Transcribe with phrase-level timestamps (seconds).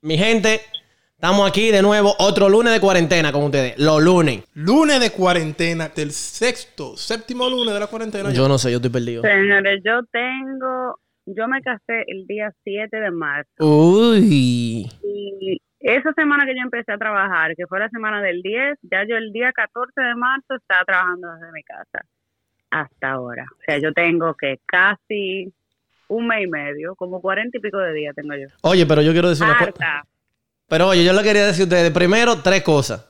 [0.00, 0.60] Mi gente,
[1.16, 3.76] estamos aquí de nuevo, otro lunes de cuarentena con ustedes.
[3.80, 4.44] Los lunes.
[4.54, 8.32] Lunes de cuarentena, del sexto, séptimo lunes de la cuarentena.
[8.32, 9.22] Yo no sé, yo estoy perdido.
[9.22, 14.86] Señores, yo tengo, yo me casé el día 7 de marzo Uy.
[15.02, 19.04] y esa semana que yo empecé a trabajar, que fue la semana del 10, ya
[19.04, 22.06] yo el día 14 de marzo estaba trabajando desde mi casa
[22.70, 23.46] hasta ahora.
[23.50, 25.52] O sea, yo tengo que casi
[26.08, 28.48] un mes y medio, como cuarenta y pico de días tengo yo.
[28.62, 30.04] Oye, pero yo quiero decir una cosa.
[30.68, 33.07] Pero oye, yo le quería decir a ustedes, primero, tres cosas.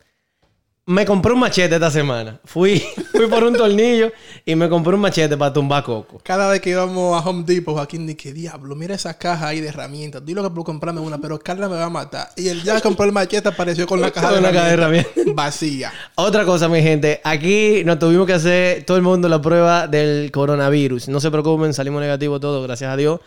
[0.89, 2.41] Me compré un machete esta semana.
[2.47, 4.11] Fui, fui por un tornillo
[4.47, 6.19] y me compré un machete para tumbar coco.
[6.25, 9.69] Cada vez que íbamos a Home Depot, Joaquín dice, diablo, mira esa caja ahí de
[9.69, 10.25] herramientas.
[10.25, 12.31] Dilo que puedo comprarme una, pero Carla me va a matar.
[12.37, 15.13] Y él ya compró el machete, apareció con la caja de caja herramientas.
[15.35, 15.93] vacía.
[16.15, 17.21] Otra cosa, mi gente.
[17.23, 21.09] Aquí nos tuvimos que hacer todo el mundo la prueba del coronavirus.
[21.09, 23.21] No se preocupen, salimos negativos todos, gracias a Dios.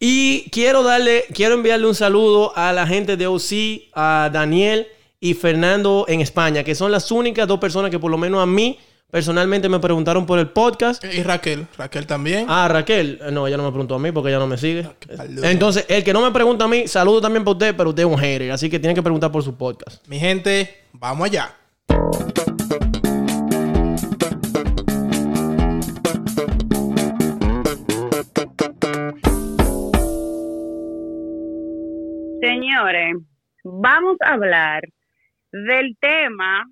[0.00, 4.88] Y quiero darle, quiero enviarle un saludo a la gente de OC, a Daniel
[5.26, 8.46] y Fernando en España, que son las únicas dos personas que por lo menos a
[8.46, 8.78] mí
[9.10, 11.04] personalmente me preguntaron por el podcast.
[11.04, 12.46] Y Raquel, Raquel también.
[12.48, 13.18] Ah, Raquel.
[13.20, 14.84] Eh, No, ella no me preguntó a mí porque ella no me sigue.
[15.16, 15.50] paloma.
[15.50, 18.08] Entonces, el que no me pregunta a mí, saludo también para usted, pero usted es
[18.08, 18.52] un hater.
[18.52, 20.06] Así que tiene que preguntar por su podcast.
[20.06, 21.52] Mi gente, vamos allá.
[32.40, 33.16] Señores,
[33.64, 34.82] vamos a hablar
[35.64, 36.66] del tema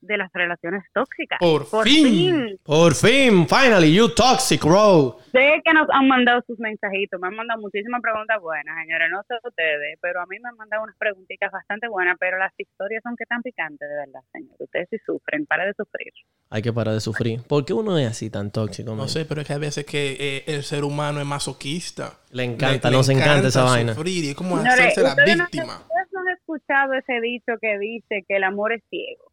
[0.00, 1.38] de las relaciones tóxicas.
[1.40, 2.58] Por fin.
[2.62, 5.18] Por fin, finally, you toxic, bro.
[5.32, 9.22] Sé que nos han mandado sus mensajitos, me han mandado muchísimas preguntas buenas, señores, no
[9.26, 13.02] sé ustedes, pero a mí me han mandado unas preguntitas bastante buenas, pero las historias
[13.02, 14.56] son que tan picantes, de verdad, señores.
[14.60, 16.12] Ustedes sí sufren, para de sufrir.
[16.50, 17.42] Hay que parar de sufrir.
[17.42, 18.94] ¿Por qué uno es así tan tóxico?
[18.94, 22.18] No sé, pero es que hay veces que eh, el ser humano es masoquista.
[22.30, 23.94] Le encanta, nos encanta esa vaina.
[23.94, 25.82] sufrir y es como Señores, hacerse la no, víctima.
[26.24, 29.32] No han escuchado ese dicho que dice que el amor es ciego.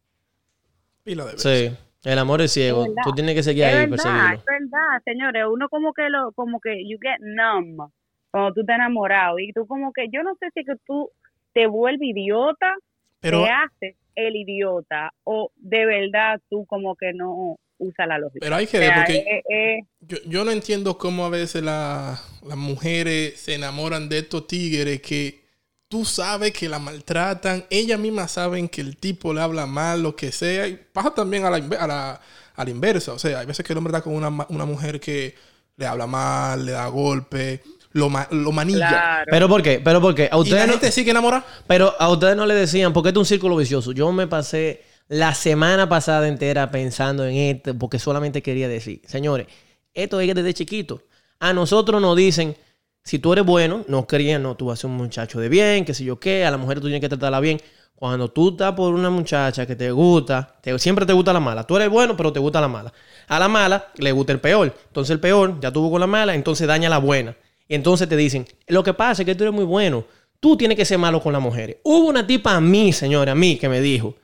[1.04, 1.42] Y lo debes.
[1.42, 1.70] Sí,
[2.04, 2.82] el amor es ciego.
[2.84, 3.02] Es verdad.
[3.04, 4.34] Tú tienes que seguir Es ahí verdad, perseguirlo.
[4.38, 5.44] es verdad, señores.
[5.50, 7.90] Uno como que lo, como que you get numb
[8.30, 11.10] cuando tú estás enamorado y tú como que, yo no sé si es que tú
[11.54, 12.74] te vuelves idiota,
[13.20, 18.38] Pero te haces el idiota o de verdad tú como que no usas la lógica.
[18.40, 21.30] Pero hay que O ver, sea, porque- eh, eh, yo, yo no entiendo cómo a
[21.30, 25.45] veces la- las mujeres se enamoran de estos tigres que
[25.88, 30.16] tú sabes que la maltratan, ellas mismas saben que el tipo le habla mal, lo
[30.16, 32.20] que sea, y pasa también a la, inve- a la,
[32.54, 33.12] a la inversa.
[33.12, 34.30] O sea, hay veces que el hombre está con una,
[34.66, 35.34] mujer que
[35.76, 38.88] le habla mal, le da golpe, lo, ma- lo manilla.
[38.88, 39.24] claro.
[39.30, 39.80] ¿Pero por qué?
[39.80, 40.28] ¿Pero por qué?
[40.32, 41.44] A Y la ustedes no, gente sigue enamorada.
[41.66, 43.92] pero a ustedes no le decían, porque esto es un círculo vicioso.
[43.92, 49.46] Yo me pasé la semana pasada entera pensando en esto, porque solamente quería decir, señores,
[49.94, 51.02] esto es que desde chiquito.
[51.38, 52.56] A nosotros nos dicen,
[53.06, 55.84] si tú eres bueno, no querían, no, tú vas a ser un muchacho de bien,
[55.84, 57.60] que sé yo qué, a la mujer tú tienes que tratarla bien.
[57.94, 61.64] Cuando tú estás por una muchacha que te gusta, te- siempre te gusta la mala.
[61.64, 62.92] Tú eres bueno, pero te gusta la mala.
[63.28, 64.74] A la mala le gusta el peor.
[64.88, 67.34] Entonces el peor ya tuvo con la mala, entonces daña a la buena.
[67.68, 70.04] Y entonces te dicen, lo que pasa es que tú eres muy bueno.
[70.40, 71.76] Tú tienes que ser malo con las mujeres.
[71.84, 74.14] Hubo una tipa a mí, señora, a mí, que me dijo,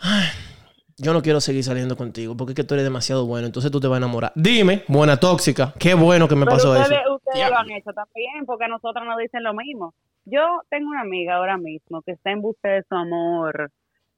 [0.00, 0.28] "Ay,
[0.98, 3.46] yo no quiero seguir saliendo contigo porque es que tú eres demasiado bueno.
[3.46, 4.32] Entonces tú te vas a enamorar.
[4.34, 7.14] Dime, buena tóxica, qué bueno que me Pero pasó ustedes, eso.
[7.16, 7.54] ustedes Diablo.
[7.56, 9.94] lo han hecho también, porque nosotros nos dicen lo mismo.
[10.24, 13.70] Yo tengo una amiga ahora mismo que está en busca de su amor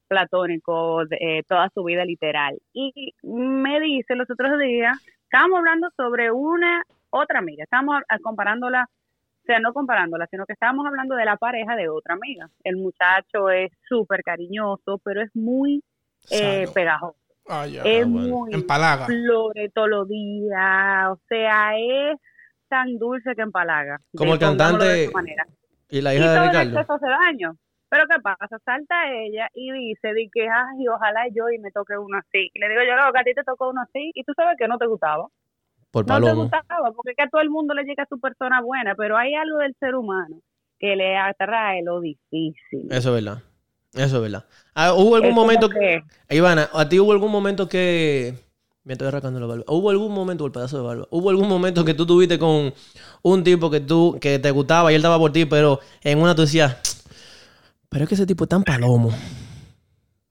[0.06, 2.58] platónico de, eh, toda su vida literal.
[2.72, 9.44] Y me dice los otros días, estábamos hablando sobre una otra amiga, estábamos comparándola, o
[9.46, 12.48] sea, no comparándola, sino que estábamos hablando de la pareja de otra amiga.
[12.64, 15.82] El muchacho es súper cariñoso, pero es muy
[16.30, 17.16] eh, pegajoso.
[17.48, 18.36] Ah, es bueno.
[18.36, 19.06] muy Empalaga.
[19.06, 22.18] flores todos los días, o sea, es
[22.68, 23.98] tan dulce que empalaga.
[24.14, 25.46] Como el de cantante manera.
[25.88, 26.94] Y la hija de Ricardo.
[26.94, 27.56] hace daño.
[27.90, 28.58] Pero ¿qué pasa?
[28.64, 32.50] Salta ella y dice de que, ay, ojalá yo y me toque uno así.
[32.52, 34.56] Y le digo yo, no, que a ti te tocó uno así y tú sabes
[34.58, 35.26] que no te gustaba.
[35.90, 38.60] Por No te gustaba, porque es que a todo el mundo le llega su persona
[38.60, 40.42] buena, pero hay algo del ser humano
[40.78, 42.88] que le atrae lo difícil.
[42.90, 43.42] Eso es verdad.
[43.94, 44.44] Eso es verdad.
[44.74, 48.34] Ah, ¿Hubo algún momento que- Ivana, ¿a ti hubo algún momento que...
[48.84, 49.64] Me estoy arrancando la barba.
[49.66, 51.06] ¿Hubo algún momento, el pedazo de barba?
[51.10, 52.72] ¿Hubo algún momento que tú tuviste con
[53.22, 56.34] un tipo que tú que te gustaba y él estaba por ti, pero en una
[56.34, 56.74] tú decías,
[57.90, 59.10] pero es que ese tipo es tan palomo?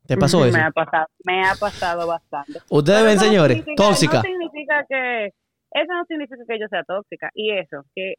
[0.08, 0.58] ¿Te pasó eso?
[0.58, 2.60] Me ha pasado, me ha pasado bastante.
[2.70, 4.16] Ustedes ven, no señores, tóxica.
[4.16, 7.30] No significa que, eso no significa que yo sea tóxica.
[7.36, 8.16] Y eso, que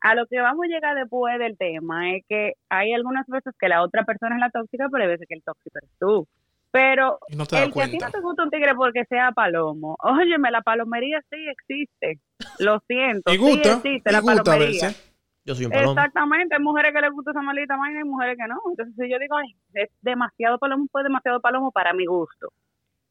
[0.00, 3.68] a lo que vamos a llegar después del tema es que hay algunas veces que
[3.68, 6.26] la otra persona es la tóxica, pero hay veces que el tóxico eres tú.
[6.72, 9.96] Pero Y no el que a ti no te gusta un tigre porque sea palomo,
[10.00, 12.20] óyeme, la palomería sí existe.
[12.60, 14.86] Lo siento, Y gusta, sí existe y la gusta a palomería.
[14.88, 15.06] veces.
[15.44, 15.92] Yo soy un palomo.
[15.92, 18.60] Exactamente, hay mujeres que les gusta esa maldita vaina y hay mujeres que no.
[18.70, 22.48] Entonces, si yo digo, ay, es demasiado palomo, pues demasiado palomo para mi gusto.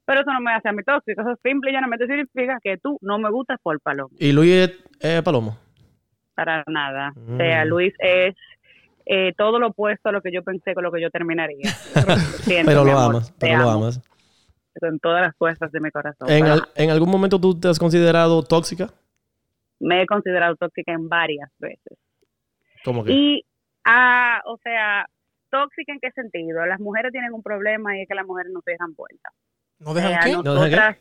[0.05, 1.21] Pero eso no me hace a mí tóxico.
[1.21, 4.09] Eso simple y llanamente significa que tú no me gustas por palomo.
[4.17, 5.57] ¿Y Luis es eh, palomo?
[6.39, 7.11] Para nada.
[7.33, 7.67] O sea, Mm.
[7.67, 8.35] Luis es
[9.05, 11.65] eh, todo lo opuesto a lo que yo pensé con lo que yo terminaría.
[12.43, 14.01] Siento, Pero lo amor, amas, pero lo amas.
[14.79, 16.29] Con todas las fuerzas de mi corazón.
[16.29, 18.89] ¿En, Pero al- ¿En algún momento tú te has considerado tóxica?
[19.79, 21.97] Me he considerado tóxica en varias veces.
[22.85, 23.11] ¿Cómo que?
[23.11, 23.45] Y,
[23.83, 25.05] ah, o sea,
[25.49, 26.65] tóxica en qué sentido?
[26.65, 29.33] Las mujeres tienen un problema y es que las mujeres no cierran puertas.
[29.79, 30.31] ¿No dejan sea, qué?
[30.33, 30.97] ¿No nosotras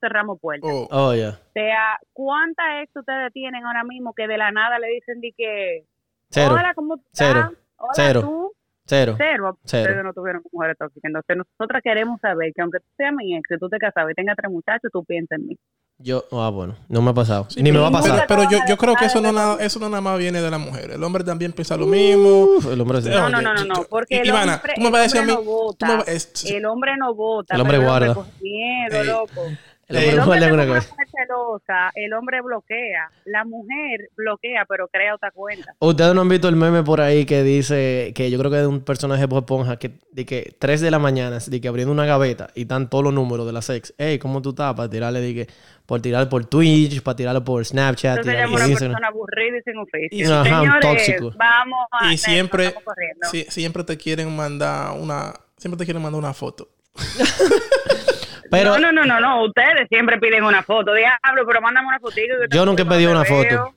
[0.00, 0.70] cerramos puertas.
[0.72, 1.28] Oh, Oh, ya.
[1.30, 5.32] O sea, ¿cuántas ex ustedes tienen ahora mismo que de la nada le dicen de
[5.36, 5.84] que,
[6.30, 6.54] Cero.
[6.54, 7.10] hola, ¿cómo estás?
[7.12, 7.52] Cero.
[7.76, 8.20] Hola, Cero.
[8.22, 8.53] tú.
[8.86, 9.14] Cero.
[9.16, 9.58] Cero.
[9.64, 9.82] Cero.
[9.84, 11.04] Ustedes no tuvieron mujeres tóxicas.
[11.08, 14.14] Entonces, nosotras queremos saber que aunque tú seas mi ex, si tú te casabas y
[14.14, 15.58] tengas tres muchachos, tú piensas en mí.
[15.98, 17.46] Yo, ah, bueno, no me ha pasado.
[17.48, 18.26] sí, Ni me va a pasar.
[18.26, 20.50] Pero, pero yo, yo creo que eso no, Nada eso no nada más viene de
[20.50, 20.90] la mujer.
[20.90, 22.28] El hombre también piensa lo mismo.
[22.58, 25.00] Uf, el hombre No, no, no, no, porque el Ivana, hombre, tú me el vas
[25.00, 25.86] a decir a hombre mí- no vota.
[25.86, 27.54] tú me es- El hombre no vota.
[27.54, 28.16] El hombre guarda.
[28.40, 29.42] miedo, loco.
[29.88, 34.88] El El hombre hombre guarda es una celosa, el hombre bloquea, la mujer bloquea, pero
[34.88, 35.74] crea otra cuenta.
[35.78, 38.62] Ustedes no han visto el meme por ahí que dice que yo creo que es
[38.62, 41.92] de un personaje de Esponja que de que 3 de la mañana, de que abriendo
[41.92, 43.92] una gaveta y están todos los números de la sex.
[43.98, 44.74] Ey, ¿cómo tú estás?
[44.74, 45.48] Para tirarle de que
[45.86, 49.58] por tirar por Twitch, para tirarle por Snapchat, Entonces tirar llama por una persona aburrida
[49.58, 50.08] y sin oficio.
[50.10, 51.32] Y- Ajá, Señores, tóxico.
[51.36, 52.12] vamos a...
[52.12, 52.74] Y siempre,
[53.30, 56.68] sí, siempre te quieren mandar una, siempre te quieren mandar una foto.
[58.50, 60.92] Pero no, no, no, no, no, ustedes siempre piden una foto.
[60.94, 62.34] Diablo, pero mándame una fotito.
[62.50, 63.74] Yo nunca he pedido una foto.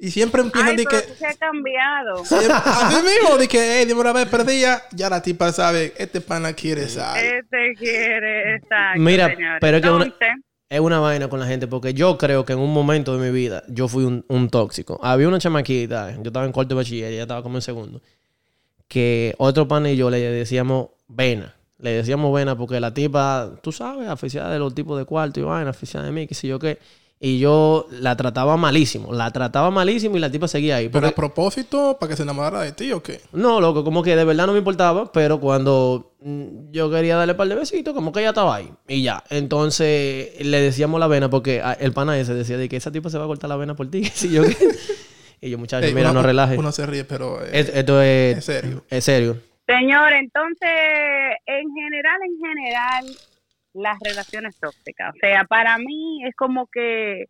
[0.00, 2.16] Y siempre empiezan de que, se ha cambiado.
[2.24, 6.20] siempre- así mismo, de que, hey, dime una vez perdida, ya la tipa sabe, este
[6.20, 7.42] pana quiere saber.
[7.42, 9.58] Este quiere exacto, Mira, señores.
[9.60, 10.14] pero es que una-
[10.70, 13.32] es una vaina con la gente porque yo creo que en un momento de mi
[13.36, 15.00] vida yo fui un, un tóxico.
[15.02, 18.00] Había una chamaquita, yo estaba en cuarto de bachiller ella estaba como en segundo,
[18.86, 21.54] que otro pana y yo le decíamos vena.
[21.80, 25.44] Le decíamos vena porque la tipa, tú sabes, aficionada de los tipos de cuarto y
[25.44, 26.78] vaina, aficionada de mí, qué sé yo qué.
[27.20, 30.88] Y yo la trataba malísimo, la trataba malísimo y la tipa seguía ahí.
[30.88, 33.20] Pero a propósito, para que se enamorara de ti o qué?
[33.32, 37.32] no, loco, como que de verdad no me importaba, pero cuando mm, yo quería darle
[37.32, 38.70] un par de besitos, como que ella estaba ahí.
[38.86, 39.24] Y ya.
[39.30, 43.10] Entonces le decíamos la vena porque ah, el pana ese decía de que esa tipa
[43.10, 44.02] se va a cortar la vena por ti.
[44.02, 44.56] qué sé yo qué.
[45.40, 46.56] y yo, muchacho, Ey, mira, uno- no relaje.
[46.56, 48.84] Uno se ríe, pero eh, Es- esto es, es serio.
[48.88, 49.36] es serio.
[49.68, 50.70] Señor, entonces,
[51.44, 53.04] en general, en general,
[53.74, 55.14] las relaciones tóxicas.
[55.14, 57.26] O sea, para mí es como que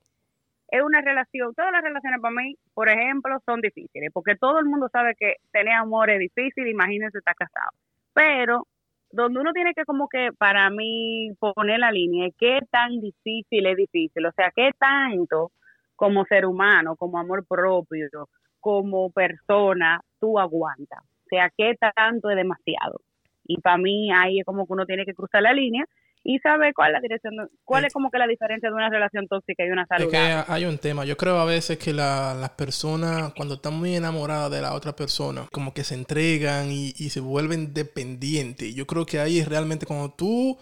[0.71, 4.67] es una relación, todas las relaciones para mí, por ejemplo, son difíciles, porque todo el
[4.67, 7.71] mundo sabe que tener amor es difícil, imagínense estar casado.
[8.15, 8.69] Pero
[9.11, 13.77] donde uno tiene que como que, para mí, poner la línea, qué tan difícil es
[13.77, 15.51] difícil, o sea, qué tanto
[15.97, 18.29] como ser humano, como amor propio,
[18.61, 21.03] como persona, tú aguantas.
[21.29, 23.01] Sea, qué tanto es demasiado.
[23.45, 25.85] Y para mí ahí es como que uno tiene que cruzar la línea
[26.25, 27.35] y saber cuál es la dirección,
[27.65, 30.45] cuál es como que la diferencia de una relación tóxica y una Es que saludable.
[30.49, 31.05] hay un tema.
[31.07, 34.95] Yo creo a veces que la- las personas, cuando están muy enamoradas de la otra
[34.95, 38.75] persona, como que se entregan y, y se vuelven dependientes.
[38.75, 40.59] Yo creo que ahí es realmente cuando tú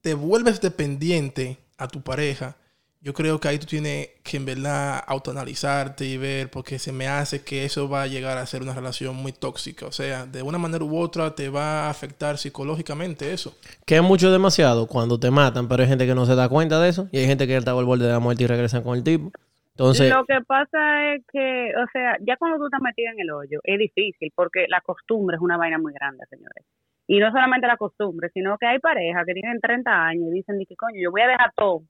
[0.00, 2.56] te vuelves dependiente a tu pareja.
[3.04, 7.06] Yo creo que ahí tú tienes que en verdad autoanalizarte y ver, porque se me
[7.06, 9.84] hace que eso va a llegar a ser una relación muy tóxica.
[9.84, 13.58] O sea, de una manera u otra te va a afectar psicológicamente eso.
[13.84, 16.80] Que es mucho demasiado cuando te matan, pero hay gente que no se da cuenta
[16.80, 17.06] de eso.
[17.12, 19.30] Y hay gente que está al borde de la muerte y regresan con el tipo.
[19.72, 23.30] Entonces, Lo que pasa es que, o sea, ya cuando tú estás metido en el
[23.32, 26.64] hoyo, es difícil porque la costumbre es una vaina muy grande, señores.
[27.06, 30.56] Y no solamente la costumbre, sino que hay parejas que tienen 30 años y dicen,
[30.66, 31.82] que coño, yo voy a dejar todo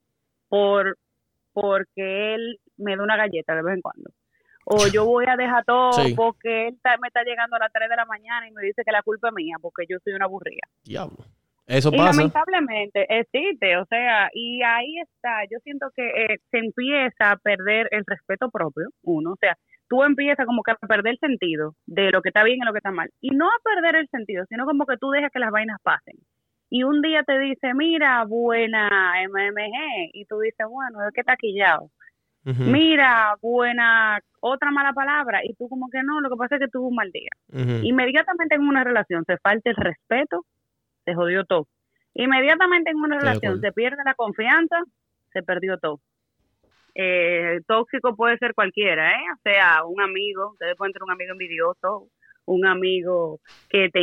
[0.49, 0.97] por
[1.54, 4.11] porque él me da una galleta de vez en cuando.
[4.66, 6.14] O yo voy a dejar todo Sí.
[6.14, 8.82] porque él está- me está llegando a las 3 de la mañana y me dice
[8.84, 10.66] que la culpa es mía porque yo soy una aburrida.
[10.84, 11.16] diablo.
[11.66, 12.18] Eso Y pasa.
[12.18, 17.88] lamentablemente existe, o sea, y ahí está, yo siento que eh, se empieza a perder
[17.90, 19.56] el respeto propio, uno, o sea,
[19.88, 22.73] tú empiezas como que a perder el sentido de lo que está bien y lo
[22.73, 25.38] que está mal, y no a perder el sentido, sino como que tú dejas que
[25.38, 26.16] las vainas pasen.
[26.71, 31.37] Y un día te dice, mira, buena MMG, y tú dices, bueno, es que está
[31.37, 31.90] quillado.
[32.44, 36.68] Mira, buena, otra mala palabra, y tú como que no, lo que pasa es que
[36.68, 37.30] tuvo un mal día.
[37.83, 40.44] Inmediatamente en una relación se falta el respeto,
[41.04, 41.66] se jodió todo.
[42.12, 44.76] Inmediatamente en una relación se pierde la confianza,
[45.33, 46.00] se perdió todo.
[46.94, 49.25] Eh, tóxico puede ser cualquiera, ¿eh?
[49.35, 52.09] O sea, un amigo, ustedes pueden tener un amigo envidioso,
[52.47, 54.01] un amigo que te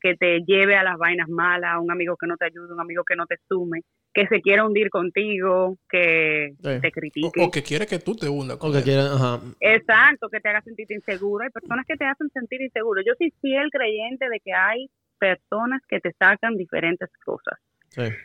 [0.00, 3.04] que te lleve a las vainas malas, un amigo que no te ayude, un amigo
[3.04, 3.80] que no te sume.
[4.14, 7.40] que se quiera hundir contigo, que te critique.
[7.40, 8.58] O, que quiere que tú te hundas.
[8.60, 9.40] o que quiere, ajá.
[9.58, 11.44] Exacto, que te haga sentir inseguro.
[11.44, 13.00] Hay personas que te hacen sentir inseguro.
[13.00, 17.58] Yo soy fiel creyente de que hay personas que te sacan diferentes cosas.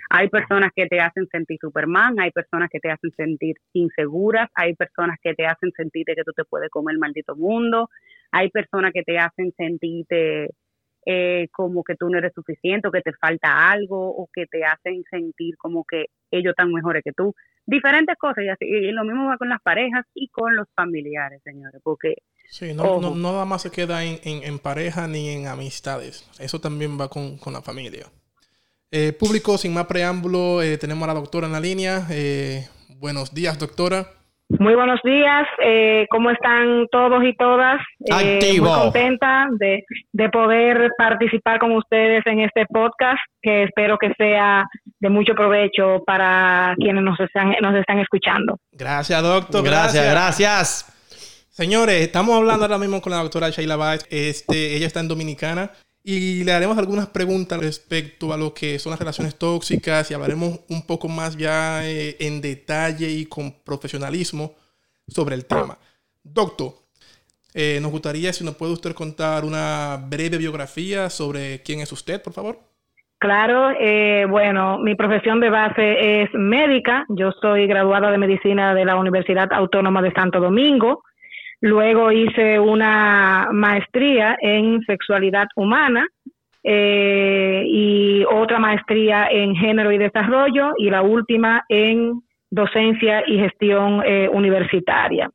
[0.10, 4.74] Hay personas que te hacen sentir Superman, hay personas que te hacen sentir inseguras, hay
[4.75, 7.89] personas que te hacen sentir que tú te puedes comer el maldito mundo,
[8.31, 10.50] hay personas que te hacen sentirte
[11.10, 14.65] eh, como que tú no eres suficiente o que te falta algo o que te
[14.65, 17.34] hacen sentir como que ellos están mejores que tú.
[17.65, 21.41] Diferentes cosas y, así, y lo mismo va con las parejas y con los familiares,
[21.43, 22.15] señores, porque...
[22.50, 27.00] Sí, no, no, nada más se queda en, en, pareja ni en amistades, eso también
[27.00, 28.05] va con, con la familia.
[28.91, 32.07] Eh, público, sin más preámbulo, eh, tenemos a la doctora en la línea.
[32.10, 32.67] Eh,
[33.00, 34.07] buenos días, doctora.
[34.50, 35.46] Muy buenos días,
[36.10, 37.82] ¿cómo están todos y todas?
[38.10, 38.70] Activo.
[38.70, 44.66] muy contenta de, de, poder participar con ustedes en este podcast, que espero que sea
[45.00, 48.58] de mucho provecho para quienes nos están, nos están escuchando.
[48.72, 49.66] Gracias, doctor.
[49.66, 51.48] Gracias, gracias.
[51.50, 54.08] Señores, estamos hablando ahora mismo con la doctora Sheila Baez.
[54.10, 55.72] Este, ella está en Dominicana
[56.09, 60.61] y le haremos algunas preguntas respecto a lo que son las relaciones tóxicas y hablaremos
[60.69, 64.53] un poco más ya eh, en detalle y con profesionalismo
[65.05, 65.77] sobre el tema.
[66.23, 66.71] Doctor,
[67.53, 72.23] eh, nos gustaría si nos puede usted contar una breve biografía sobre quién es usted,
[72.23, 72.57] por favor.
[73.19, 77.05] Claro, eh, bueno, mi profesión de base es médica.
[77.09, 81.03] Yo soy graduada de medicina de la Universidad Autónoma de Santo Domingo.
[81.61, 86.05] Luego hice una maestría en sexualidad humana
[86.63, 92.21] eh, y otra maestría en género y desarrollo y la última en
[92.51, 95.31] docencia y gestión eh, universitaria.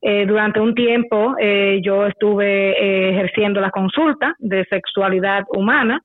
[0.00, 1.34] Eh, durante un tiempo
[1.82, 6.00] yo estuve ejerciendo la consulta de sexualidad humana,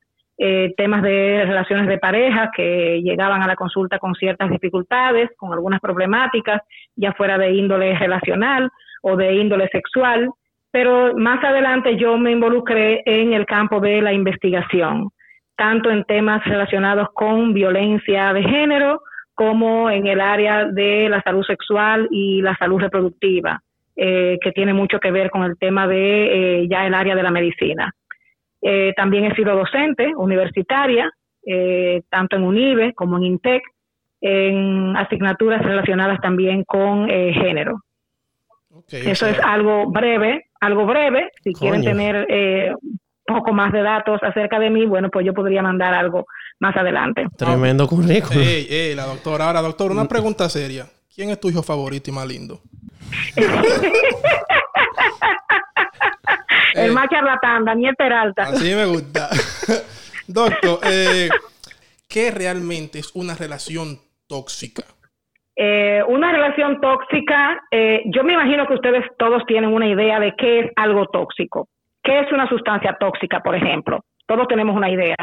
[0.78, 5.80] temas de relaciones de pareja que llegaban a la consulta con ciertas dificultades, con algunas
[5.80, 6.62] problemáticas,
[6.96, 8.72] ya fuera de índole relacional
[9.04, 10.30] o de índole sexual,
[10.72, 15.10] pero más adelante yo me involucré en el campo de la investigación,
[15.56, 19.02] tanto en temas relacionados con violencia de género
[19.36, 23.62] como en el área de la salud sexual y la salud reproductiva,
[23.96, 27.24] eh, que tiene mucho que ver con el tema de eh, ya el área de
[27.24, 27.92] la medicina.
[28.62, 31.12] Eh, también he sido docente universitaria,
[32.10, 33.62] tanto en UNIBE como en INTEC,
[34.22, 37.82] en asignaturas relacionadas también con género.
[38.90, 41.32] Eso es algo breve, algo breve.
[41.44, 45.34] Si quieren tener eh, un poco más de datos acerca de mí, bueno, pues yo
[45.34, 46.26] podría mandar algo
[46.60, 47.26] más adelante.
[47.38, 48.44] Tremendo currículum.
[48.44, 49.48] Ey, ey, la doctora.
[49.48, 50.88] Ahora, doctor, una pregunta seria.
[51.14, 52.62] ¿Quién es tu hijo favorito y más lindo?
[56.74, 58.44] El más charlatán, Daniel Peralta.
[58.44, 59.30] Así me gusta.
[60.28, 61.30] doctor, eh,
[62.08, 64.84] ¿qué realmente es una relación tóxica?
[65.56, 70.34] Eh, una relación tóxica, eh, yo me imagino que ustedes todos tienen una idea de
[70.36, 71.68] qué es algo tóxico.
[72.02, 74.00] ¿Qué es una sustancia tóxica, por ejemplo?
[74.26, 75.16] Todos tenemos una idea.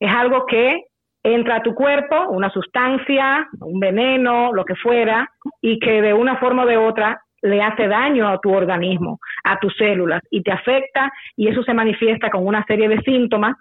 [0.00, 0.84] Es algo que
[1.22, 5.28] entra a tu cuerpo, una sustancia, un veneno, lo que fuera,
[5.60, 9.58] y que de una forma o de otra le hace daño a tu organismo, a
[9.58, 13.54] tus células, y te afecta, y eso se manifiesta con una serie de síntomas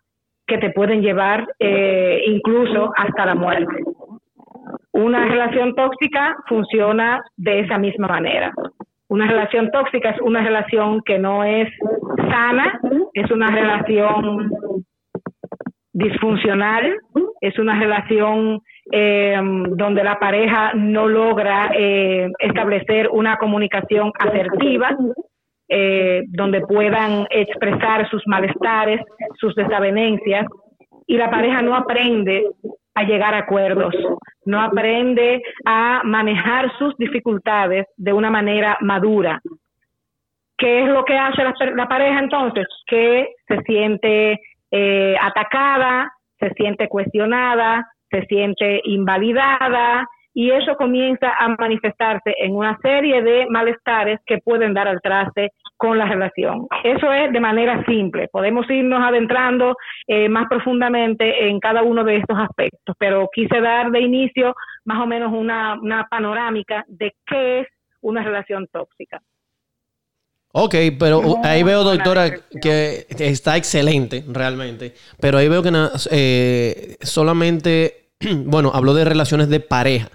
[0.47, 3.83] que te pueden llevar eh, incluso hasta la muerte.
[4.93, 8.53] Una relación tóxica funciona de esa misma manera.
[9.09, 11.67] Una relación tóxica es una relación que no es
[12.29, 12.79] sana,
[13.13, 14.51] es una relación
[15.93, 16.95] disfuncional,
[17.41, 18.59] es una relación
[18.91, 19.35] eh,
[19.69, 24.95] donde la pareja no logra eh, establecer una comunicación asertiva,
[25.69, 29.01] eh, donde puedan expresar sus malestares,
[29.39, 30.45] sus desavenencias,
[31.07, 32.45] y la pareja no aprende
[32.95, 33.93] a llegar a acuerdos,
[34.45, 39.41] no aprende a manejar sus dificultades de una manera madura.
[40.57, 41.43] ¿Qué es lo que hace
[41.75, 42.67] la, pareja entonces?
[42.85, 44.39] Que se siente
[44.71, 52.77] eh, atacada, se siente cuestionada, se siente invalidada y eso comienza a manifestarse en una
[52.81, 56.67] serie de malestares que pueden dar al traste con la relación.
[56.83, 58.27] Eso es de manera simple.
[58.29, 59.75] Podemos irnos adentrando
[60.07, 64.99] eh, más profundamente en cada uno de estos aspectos, pero quise dar de inicio más
[64.99, 67.67] o menos una, una panorámica de qué es
[68.01, 69.21] una relación tóxica.
[70.55, 72.29] Ok, pero ahí veo, doctora,
[72.61, 74.93] que está excelente, realmente.
[75.19, 75.71] Pero ahí veo que
[76.11, 78.11] eh, solamente,
[78.45, 80.09] bueno, habló de relaciones de pareja.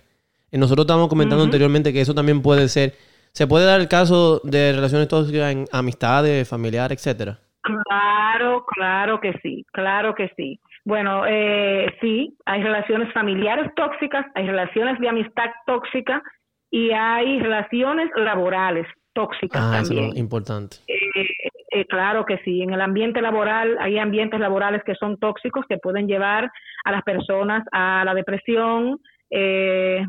[0.53, 2.95] Nosotros estábamos comentando anteriormente que eso también puede ser
[3.33, 7.39] ¿Se puede dar el caso de relaciones tóxicas en amistades, familiares, etcétera?
[7.63, 10.59] Claro, claro que sí, claro que sí.
[10.85, 16.23] Bueno, eh, sí, hay relaciones familiares tóxicas, hay relaciones de amistad tóxica
[16.71, 20.13] y hay relaciones laborales tóxicas Ah, eso también.
[20.13, 20.77] es importante.
[20.87, 21.27] Eh,
[21.73, 22.63] eh, claro que sí.
[22.63, 26.51] En el ambiente laboral hay ambientes laborales que son tóxicos que pueden llevar
[26.85, 28.99] a las personas a la depresión,
[29.31, 30.05] eh,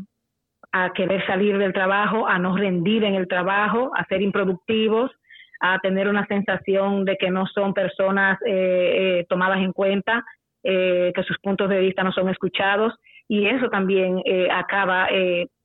[0.72, 5.10] a querer salir del trabajo, a no rendir en el trabajo, a ser improductivos,
[5.60, 10.24] a tener una sensación de que no son personas eh, eh, tomadas en cuenta,
[10.62, 12.94] eh, que sus puntos de vista no son escuchados
[13.28, 15.08] y eso también acaba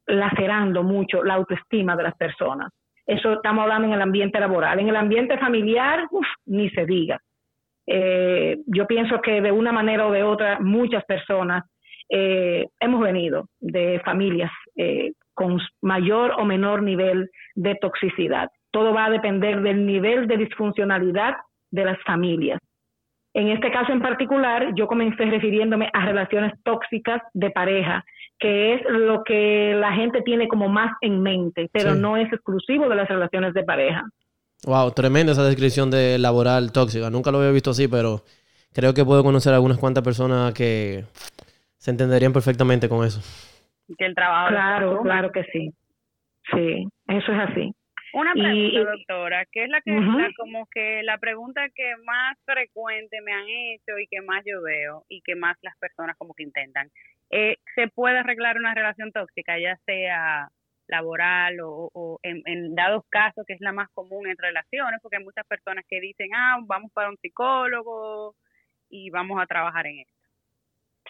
[0.05, 2.71] lacerando mucho la autoestima de las personas.
[3.07, 4.79] Eso estamos hablando en el ambiente laboral.
[4.79, 7.19] En el ambiente familiar, uf, ni se diga.
[8.67, 11.63] Yo pienso que de una manera o de otra muchas personas
[12.09, 18.50] eh, hemos venido de familias eh, con mayor o menor nivel de toxicidad.
[18.71, 21.35] Todo va a depender del nivel de disfuncionalidad
[21.71, 22.59] de las familias.
[23.33, 28.05] En este caso en particular, yo comencé refiriéndome a relaciones tóxicas de pareja,
[28.39, 32.00] que es lo que la gente tiene como más en mente, pero Sí.
[32.00, 34.03] no es exclusivo de las relaciones de pareja.
[34.65, 37.09] Wow, tremenda esa descripción de laboral tóxica.
[37.09, 38.21] Nunca lo había visto así, pero
[38.74, 41.03] creo que puedo conocer a algunas cuantas personas que
[41.85, 43.21] se entenderían perfectamente con eso.
[43.95, 44.49] Que el trabajo.
[44.49, 45.69] Claro, claro que sí.
[46.51, 47.71] Sí, eso es así.
[48.13, 50.17] Una pregunta, y- doctora, que es la que Ujú.
[50.17, 54.63] la- como que la pregunta que más frecuente me han hecho y que más yo
[54.63, 56.89] veo y que más las personas como que intentan.
[57.29, 60.47] Eh, ¿Se puede arreglar una relación tóxica, ya sea
[60.87, 64.99] laboral o, o en, en dados casos, que es la más común en relaciones?
[65.03, 68.33] Porque hay muchas personas que dicen, ah, vamos para un psicólogo
[68.89, 70.14] y vamos a trabajar en esto.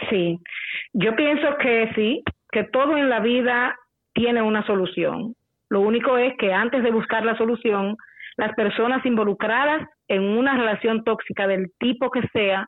[0.10, 0.40] Sí,
[0.94, 3.76] yo pienso que sí, que todo en la vida
[4.14, 5.36] tiene una solución.
[5.70, 7.98] Lo único es que antes de buscar la solución,
[8.38, 12.68] las personas involucradas en una relación tóxica del tipo que sea,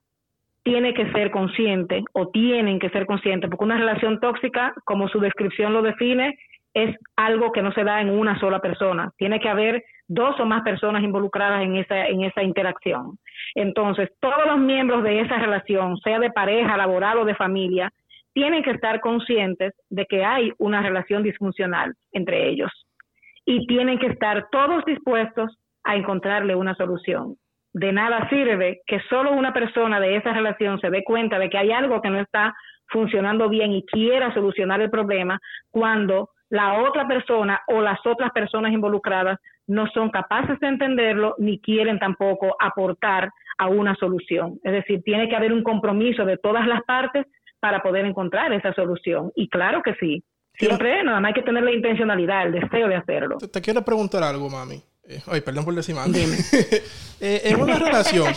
[0.64, 5.20] tiene que ser consciente o tienen que ser conscientes, porque una relación tóxica, como su
[5.22, 6.38] descripción lo define,
[6.78, 9.12] es algo que no se da en una sola persona.
[9.18, 13.18] Tiene que haber dos o más personas involucradas en esa, en esa interacción.
[13.56, 17.92] Entonces, todos los miembros de esa relación, sea de pareja, laboral o de familia,
[18.34, 22.72] tienen que estar conscientes de que hay una relación disfuncional entre ellos
[23.44, 27.38] y tienen que estar todos dispuestos a encontrarle una solución.
[27.74, 31.58] De nada sirve que solo una persona de esa relación se dé cuenta de que
[31.58, 32.54] hay algo que no está
[32.90, 35.40] funcionando bien y quiera solucionar el problema
[35.72, 41.60] cuando la otra persona o las otras personas involucradas no son capaces de entenderlo ni
[41.60, 44.60] quieren tampoco aportar a una solución.
[44.64, 47.26] Es decir, tiene que haber un compromiso de todas las partes
[47.60, 49.32] para poder encontrar esa solución.
[49.36, 52.96] Y claro que sí, siempre nada más hay que tener la intencionalidad, el deseo de
[52.96, 53.38] hacerlo.
[53.38, 54.82] Te, te quiero preguntar algo, mami.
[55.08, 56.20] Eh, ay, perdón por decir mami.
[57.20, 58.32] Eh, en una relación,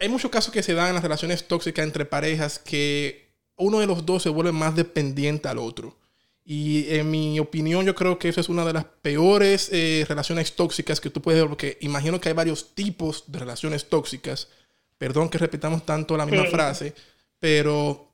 [0.00, 3.86] hay muchos casos que se dan en las relaciones tóxicas entre parejas que uno de
[3.86, 5.94] los dos se vuelve más dependiente al otro.
[6.44, 10.54] Y en mi opinión, yo creo que eso es una de las peores eh, relaciones
[10.56, 14.48] tóxicas que tú puedes ver, porque imagino que hay varios tipos de relaciones tóxicas.
[14.98, 16.50] Perdón que repitamos tanto la misma Sí.
[16.50, 16.94] frase,
[17.38, 18.08] pero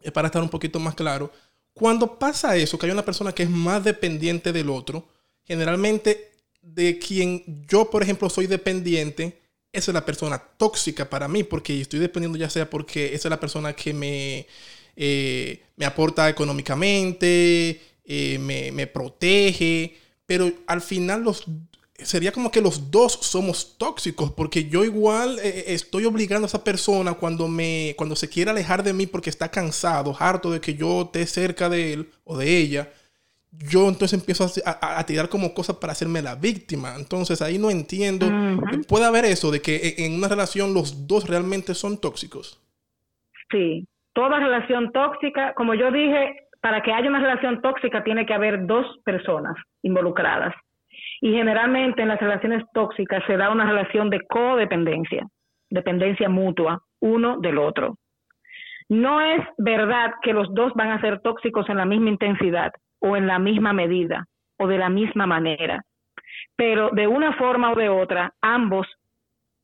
[0.00, 1.32] es para estar un poquito más claro.
[1.74, 5.08] Cuando pasa eso, que hay una persona que es más dependiente del otro,
[5.44, 9.40] generalmente de quien yo, por ejemplo, soy dependiente,
[9.72, 13.30] esa es la persona tóxica para mí, porque estoy dependiendo ya sea porque esa es
[13.30, 14.46] la persona que me,
[14.96, 21.44] eh, me aporta económicamente, eh, me, me protege, pero al final los
[21.98, 26.64] sería como que los dos somos tóxicos, porque yo igual eh, estoy obligando a esa
[26.64, 30.74] persona cuando me cuando se quiere alejar de mí porque está cansado, harto de que
[30.74, 32.92] yo esté cerca de él o de ella,
[33.52, 36.96] yo entonces empiezo a, a- a tirar como cosas para hacerme la víctima.
[36.98, 38.26] Entonces ahí no entiendo.
[38.26, 38.82] Ujú.
[38.88, 42.58] Puede haber eso de que en- en una relación los dos realmente son tóxicos.
[43.50, 48.34] Sí, toda relación tóxica, como yo dije, para que haya una relación tóxica tiene que
[48.34, 50.54] haber dos personas involucradas.
[51.20, 55.26] Y generalmente en las relaciones tóxicas se da una relación de codependencia,
[55.70, 57.96] dependencia mutua, uno del otro.
[58.88, 63.16] No es verdad que los dos van a ser tóxicos en la misma intensidad o
[63.16, 64.26] en la misma medida
[64.58, 65.82] o de la misma manera,
[66.56, 68.86] pero de una forma o de otra ambos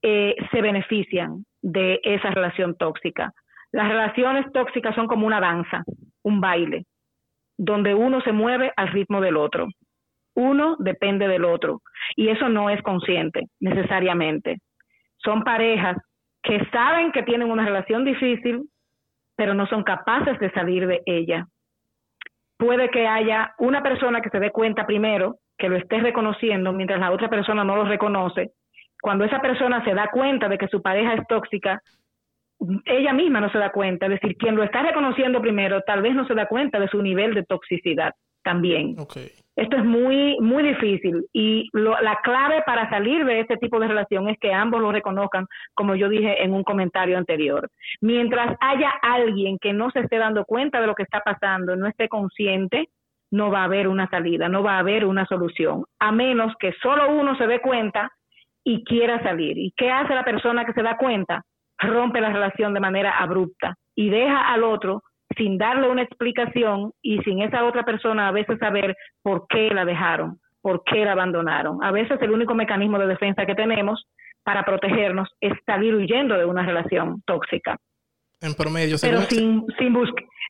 [0.02, 3.32] eh, se benefician de esa relación tóxica.
[3.72, 5.82] Las relaciones tóxicas son como una danza,
[6.22, 6.84] un baile,
[7.56, 9.68] donde uno se mueve al ritmo del otro.
[10.34, 11.82] Uno depende del otro.
[12.16, 14.58] Y eso no es consciente necesariamente.
[15.18, 15.96] Son parejas
[16.42, 18.68] que saben que tienen una relación difícil,
[19.36, 21.46] pero no son capaces de salir de ella.
[22.56, 27.00] Puede que haya una persona que se dé cuenta primero, que lo esté reconociendo, mientras
[27.00, 28.52] la otra persona no lo reconoce.
[29.00, 31.80] Cuando esa persona se da cuenta de que su pareja es tóxica,
[32.84, 36.14] ella misma no se da cuenta, es decir, quien lo está reconociendo primero tal vez
[36.14, 38.96] no se da cuenta de su nivel de toxicidad también.
[39.56, 44.28] Esto es muy, muy difícil y la clave para salir de este tipo de relación
[44.28, 47.68] es que ambos lo reconozcan, como yo dije en un comentario anterior.
[48.00, 51.88] Mientras haya alguien que no se esté dando cuenta de lo que está pasando, no
[51.88, 52.88] esté consciente,
[53.30, 56.72] no va a haber una salida, no va a haber una solución, a menos que
[56.80, 58.10] solo uno se dé cuenta
[58.64, 59.58] y quiera salir.
[59.58, 61.42] ¿Y qué hace la persona que se da cuenta?
[61.78, 65.02] Rompe la relación de manera abrupta y deja al otro
[65.36, 69.84] sin darle una explicación y sin esa otra persona a veces saber por qué la
[69.84, 71.82] dejaron, por qué la abandonaron.
[71.82, 74.06] A veces el único mecanismo de defensa que tenemos
[74.42, 77.76] para protegernos es salir huyendo de una relación tóxica.
[78.40, 79.94] En promedio, pero sin, sin,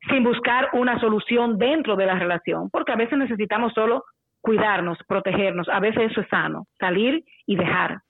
[0.09, 4.05] sin buscar una solución dentro de la relación, porque a veces necesitamos solo
[4.41, 5.69] cuidarnos, protegernos.
[5.69, 8.01] A veces eso es sano, salir y dejar.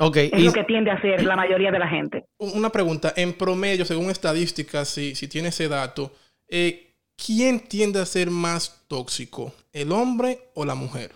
[0.00, 2.24] Okay, es lo que tiende a hacer la mayoría de la gente.
[2.38, 6.12] Una pregunta, en promedio, según estadísticas, si, si tiene ese dato,
[6.48, 11.10] eh, ¿quién tiende a ser más tóxico, el hombre o la mujer?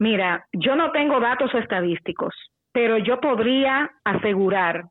[0.00, 2.34] Mira, yo no tengo datos estadísticos,
[2.72, 4.86] pero yo podría asegurar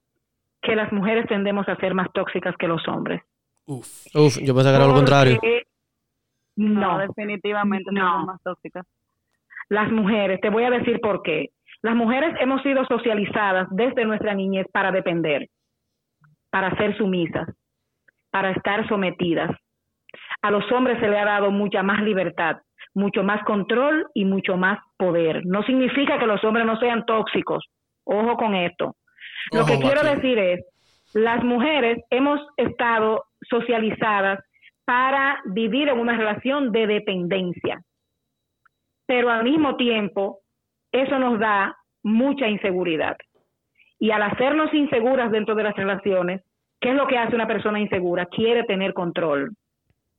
[0.62, 3.22] que las mujeres tendemos a ser más tóxicas que los hombres.
[3.66, 5.40] Uf, Uf yo pensaba que era lo contrario.
[6.56, 8.02] No, definitivamente no.
[8.02, 8.86] somos más tóxicas.
[9.70, 11.52] Las mujeres, te voy a decir por qué.
[11.82, 15.48] Las mujeres hemos sido socializadas desde nuestra niñez para depender,
[16.50, 17.48] para ser sumisas,
[18.32, 19.52] para estar sometidas.
[20.42, 22.58] A los hombres se le ha dado mucha más libertad,
[22.94, 25.46] mucho más control y mucho más poder.
[25.46, 27.66] No significa que los hombres no sean tóxicos.
[28.04, 28.96] Ojo con esto.
[29.52, 30.66] Lo que quiero decir es,
[31.14, 34.40] las mujeres hemos estado socializadas
[34.86, 37.82] para vivir en una relación de dependencia.
[39.06, 40.40] Pero al mismo tiempo
[40.92, 43.18] eso nos da mucha inseguridad.
[44.00, 46.42] Y al hacernos inseguras dentro de las relaciones,
[46.80, 48.26] ¿qué es lo que hace una persona insegura?
[48.26, 49.52] Quiere tener control.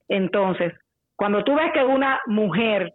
[0.09, 0.75] Entonces,
[1.17, 2.93] cuando tú ves que una mujer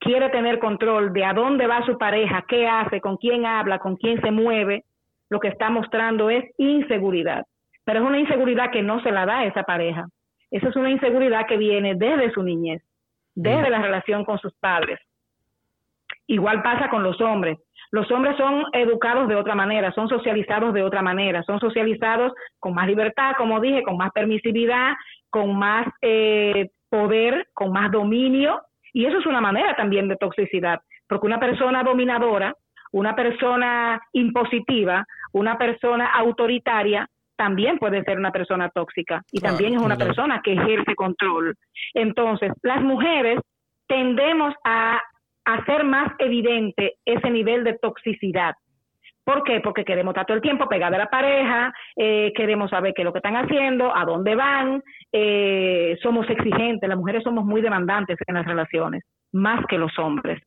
[0.00, 3.96] quiere tener control de a dónde va su pareja, qué hace, con quién habla, con
[3.96, 4.84] quién se mueve,
[5.28, 7.44] lo que está mostrando es inseguridad.
[7.84, 10.06] Pero es una inseguridad que no se la da a esa pareja.
[10.50, 12.82] Esa es una inseguridad que viene desde su niñez,
[13.34, 14.98] desde la relación con sus padres.
[16.28, 17.58] Igual pasa con los hombres.
[17.90, 22.74] Los hombres son educados de otra manera, son socializados de otra manera, son socializados con
[22.74, 24.92] más libertad, como dije, con más permisividad,
[25.30, 28.60] con más eh, poder, con más dominio.
[28.92, 32.54] Y eso es una manera también de toxicidad, porque una persona dominadora,
[32.92, 39.80] una persona impositiva, una persona autoritaria, también puede ser una persona tóxica y también es
[39.80, 41.54] una persona que ejerce control.
[41.94, 43.38] Entonces, las mujeres
[43.86, 45.00] tendemos a
[45.48, 48.54] hacer más evidente ese nivel de toxicidad.
[49.24, 49.60] ¿Por qué?
[49.60, 53.06] Porque queremos estar todo el tiempo pegada a la pareja, eh, queremos saber qué es
[53.06, 54.82] lo que están haciendo, a dónde van,
[55.12, 60.42] eh, somos exigentes, las mujeres somos muy demandantes en las relaciones, más que los hombres.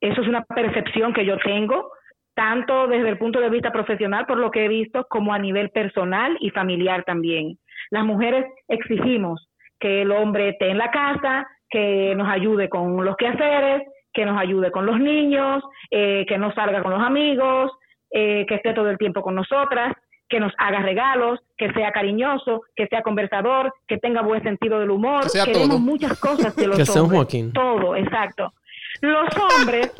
[0.00, 1.90] Eso es una percepción que yo tengo,
[2.34, 5.70] tanto desde el punto de vista profesional, por lo que he visto, como a nivel
[5.70, 7.58] personal y familiar también.
[7.90, 9.48] Las mujeres exigimos
[9.78, 14.38] que el hombre esté en la casa, que nos ayude con los quehaceres, que nos
[14.38, 17.70] ayude con los niños, eh, que no salga con los amigos,
[18.10, 19.94] eh, que esté todo el tiempo con nosotras,
[20.28, 24.90] que nos haga regalos, que sea cariñoso, que sea conversador, que tenga buen sentido del
[24.90, 25.24] humor.
[25.32, 27.18] Queremos muchas cosas de los que hombres.
[27.18, 27.52] Joaquín.
[27.52, 28.52] Todo, exacto.
[29.00, 29.92] Los hombres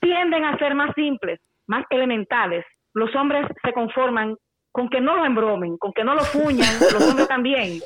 [0.00, 2.64] tienden a ser más simples, más elementales.
[2.94, 4.36] Los hombres se conforman
[4.72, 7.80] con que no lo embromen, con que no lo fuñan, los hombres también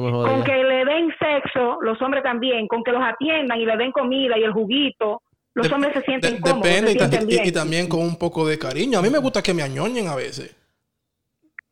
[0.00, 3.92] con que le den sexo, los hombres también, con que los atiendan y le den
[3.92, 5.22] comida y el juguito,
[5.54, 6.64] los hombres se sienten cómodos.
[6.64, 8.98] Depende y, también con un poco de cariño.
[8.98, 10.54] A mí me gusta que me añoñen a veces.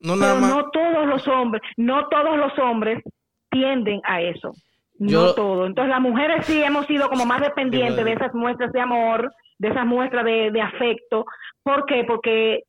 [0.01, 0.51] No, nada más.
[0.51, 3.03] no todos los hombres, no todos los hombres
[3.51, 4.53] tienden a eso.
[4.99, 5.67] no todos.
[5.67, 9.69] Entonces las mujeres sí hemos sido como más dependientes de esas muestras de amor, de
[9.69, 11.27] esas muestras de, de afecto.
[11.63, 12.05] ¿Por qué?
[12.05, 12.63] Porque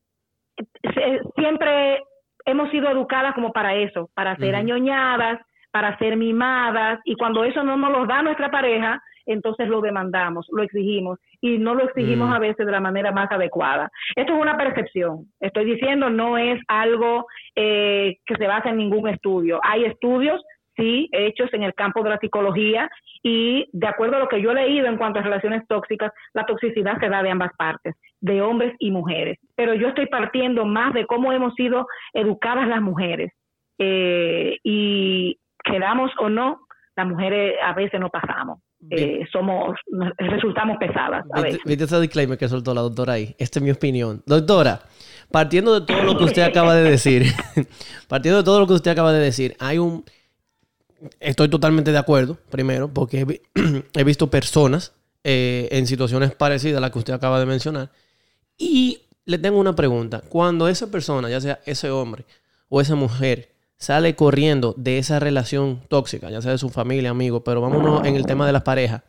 [1.35, 2.01] siempre
[2.45, 5.39] hemos sido educadas como para eso, para ser añoñadas,
[5.71, 10.47] para ser mimadas, y cuando eso no nos lo da nuestra pareja, entonces lo demandamos,
[10.51, 12.34] lo exigimos, y no lo exigimos mm.
[12.34, 13.89] a veces de la manera más adecuada.
[14.15, 19.10] Esto es una percepción, estoy diciendo, no es algo eh, que se basa en ningún
[19.10, 19.60] estudio.
[19.63, 20.41] Hay estudios
[20.75, 22.89] sí, hechos en el campo de la psicología
[23.23, 26.45] y de acuerdo a lo que yo he leído en cuanto a relaciones tóxicas, la
[26.45, 29.38] toxicidad se da de ambas partes, de hombres y mujeres.
[29.55, 33.31] Pero yo estoy partiendo más de cómo hemos sido educadas las mujeres
[33.77, 36.59] eh, y quedamos o no,
[36.95, 38.59] las mujeres a veces no pasamos.
[38.91, 39.75] Eh, somos,
[40.17, 41.23] resultamos pesadas.
[41.65, 43.35] ¿Viste ese disclaimer que soltó la doctora ahí?
[43.39, 44.21] Esta es mi opinión.
[44.27, 44.79] Doctora,
[45.31, 47.23] partiendo de todo lo que usted acaba de decir,
[48.07, 50.03] partiendo de todo lo que usted acaba de decir, hay un...
[51.19, 53.41] Estoy totalmente de acuerdo, primero, porque he, vi-
[53.93, 57.89] he visto personas eh, en situaciones parecidas a las que usted acaba de mencionar.
[58.57, 60.21] Y le tengo una pregunta.
[60.27, 62.25] Cuando esa persona, ya sea ese hombre
[62.69, 67.43] o esa mujer, sale corriendo de esa relación tóxica, ya sea de su familia, amigo,
[67.43, 69.01] pero vámonos en el tema de las parejas,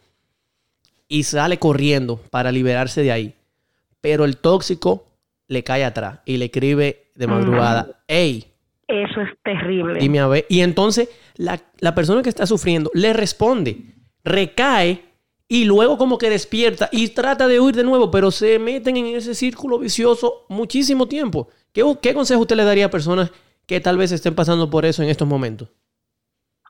[1.09, 3.35] y sale corriendo para liberarse de ahí,
[4.01, 5.07] pero el tóxico
[5.49, 8.45] le cae atrás y le escribe de madrugada, hey,
[8.89, 10.27] Eso es terrible.
[10.29, 10.47] ver.
[10.49, 15.05] Y entonces la, la persona que está sufriendo le responde, recae
[15.49, 19.07] y luego como que despierta y trata de huir de nuevo, pero se meten en
[19.07, 21.49] ese círculo vicioso muchísimo tiempo.
[21.73, 23.31] ¿Qué, consejo usted le daría a personas
[23.67, 25.71] que tal vez estén pasando por eso en estos momentos?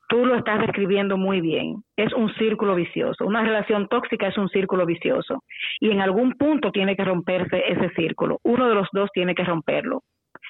[0.09, 1.83] Tú lo estás describiendo muy bien.
[1.97, 3.25] Es un círculo vicioso.
[3.25, 5.43] Una relación tóxica es un círculo vicioso.
[5.81, 8.39] Y en algún punto tiene que romperse ese círculo.
[8.45, 10.03] Uno de los dos tiene que romperlo.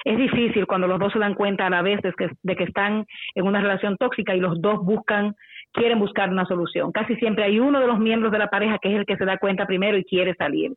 [0.05, 3.47] Es difícil cuando los dos se dan cuenta a la vez de que están en
[3.47, 5.35] una relación tóxica y los dos buscan,
[5.77, 6.91] quieren buscar una solución.
[6.91, 9.25] Casi siempre hay uno de los miembros de la pareja que es el que se
[9.25, 10.73] da cuenta primero y quiere salir.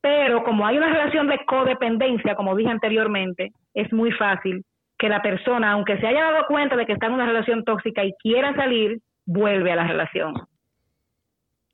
[0.00, 4.64] Pero como hay una relación de codependencia, como dije anteriormente, es muy fácil
[4.98, 8.04] que la persona, aunque se haya dado cuenta de que está en una relación tóxica
[8.04, 10.34] y quiera salir, vuelve a la relación.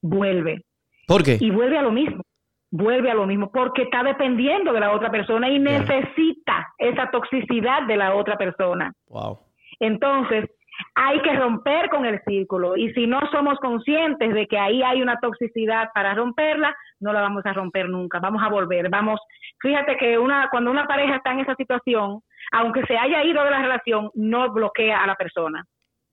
[0.03, 0.65] Vuelve.
[1.07, 1.39] ¿Por qué?
[1.41, 2.23] Y vuelve a lo mismo.
[2.71, 7.83] Vuelve a lo mismo porque está dependiendo de la otra persona y necesita esa toxicidad
[7.89, 8.93] de la otra persona.
[9.09, 9.41] Wow.
[9.81, 10.49] Entonces,
[10.95, 12.77] hay que romper con el círculo.
[12.77, 17.23] Y si no somos conscientes de que ahí hay una toxicidad para romperla, no la
[17.23, 19.21] vamos a romper nunca, vamos a volver, vamos,
[19.61, 22.21] fíjate que una cuando una pareja está en esa situación,
[22.53, 25.65] aunque se haya ido de la relación, no bloquea a la persona.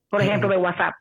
[0.08, 0.94] Por ejemplo, de WhatsApp.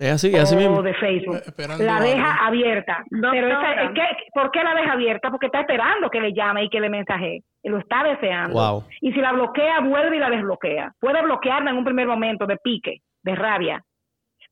[0.00, 0.82] Es así, es así mismo.
[0.82, 1.36] de Facebook.
[1.36, 2.08] Eh, esperando La algo.
[2.08, 3.04] deja abierta.
[3.10, 3.92] Pero esa- Doctora.
[3.94, 5.30] ¿qué- ¿por qué la deja abierta?
[5.30, 7.42] Porque está esperando que le llame y que le mensaje.
[7.62, 8.54] Y lo está deseando.
[8.58, 8.84] Wow.
[9.02, 10.92] Y si la bloquea, vuelve y la desbloquea.
[10.98, 13.84] Puede bloquearla en un primer momento de pique, de rabia.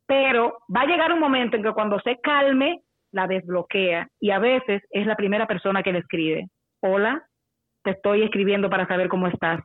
[0.07, 2.81] Pero va a llegar un momento en que cuando se calme,
[3.13, 4.07] la desbloquea.
[4.21, 6.49] Y a veces es la primera persona que le escribe.
[6.83, 7.23] Hola,
[7.83, 9.61] te estoy escribiendo para saber cómo estás.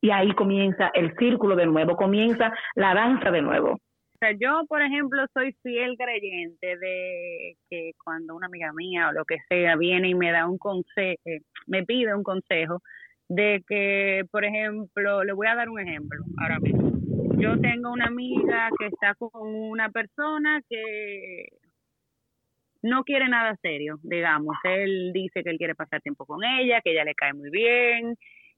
[0.00, 3.78] Y ahí comienza el círculo de nuevo, comienza la danza de nuevo.
[4.16, 9.12] O sea, yo, por ejemplo, soy fiel creyente de que cuando una amiga mía o
[9.12, 11.20] lo que sea viene y me da un consejo,
[11.66, 12.80] me pide un consejo,
[13.28, 16.92] de que, por ejemplo, le voy a dar un ejemplo ahora mismo.
[17.38, 21.48] Yo tengo una amiga que está con una persona que
[22.80, 24.56] no quiere nada serio, digamos.
[24.64, 28.16] Él dice que él quiere pasar tiempo con ella, que ella le cae muy bien,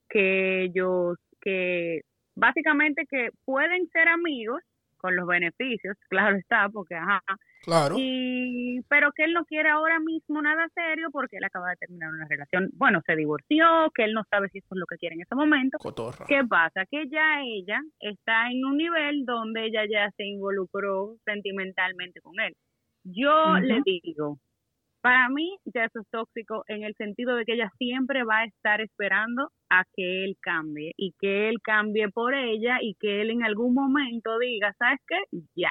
[0.08, 2.02] que ellos, que
[2.36, 4.62] básicamente que pueden ser amigos
[4.98, 7.22] con los beneficios, claro está, porque ajá,
[7.62, 7.96] Claro.
[7.98, 12.10] y pero que él no quiere ahora mismo nada serio porque él acaba de terminar
[12.12, 15.14] una relación, bueno, se divorció, que él no sabe si eso es lo que quiere
[15.16, 15.78] en ese momento.
[15.78, 16.26] Cotorra.
[16.28, 16.86] ¿Qué pasa?
[16.86, 22.54] Que ya ella está en un nivel donde ella ya se involucró sentimentalmente con él.
[23.04, 24.38] Yo le digo,
[25.08, 28.44] para mí ya eso es tóxico en el sentido de que ella siempre va a
[28.44, 33.30] estar esperando a que él cambie y que él cambie por ella y que él
[33.30, 35.16] en algún momento diga, ¿sabes qué?
[35.56, 35.70] Ya,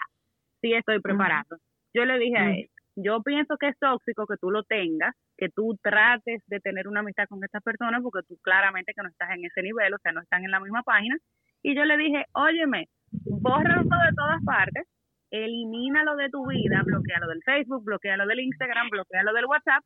[0.60, 1.58] sí estoy preparado.
[1.94, 5.50] Yo le dije a él, yo pienso que es tóxico que tú lo tengas, que
[5.50, 9.30] tú trates de tener una amistad con estas personas porque tú claramente que no estás
[9.38, 11.16] en ese nivel, o sea, no están en la misma página.
[11.62, 14.88] Y yo le dije, óyeme, bórralo de todas partes,
[15.32, 19.84] elimínalo de tu vida, bloquealo del Facebook, bloquealo del Instagram, bloquealo del WhatsApp,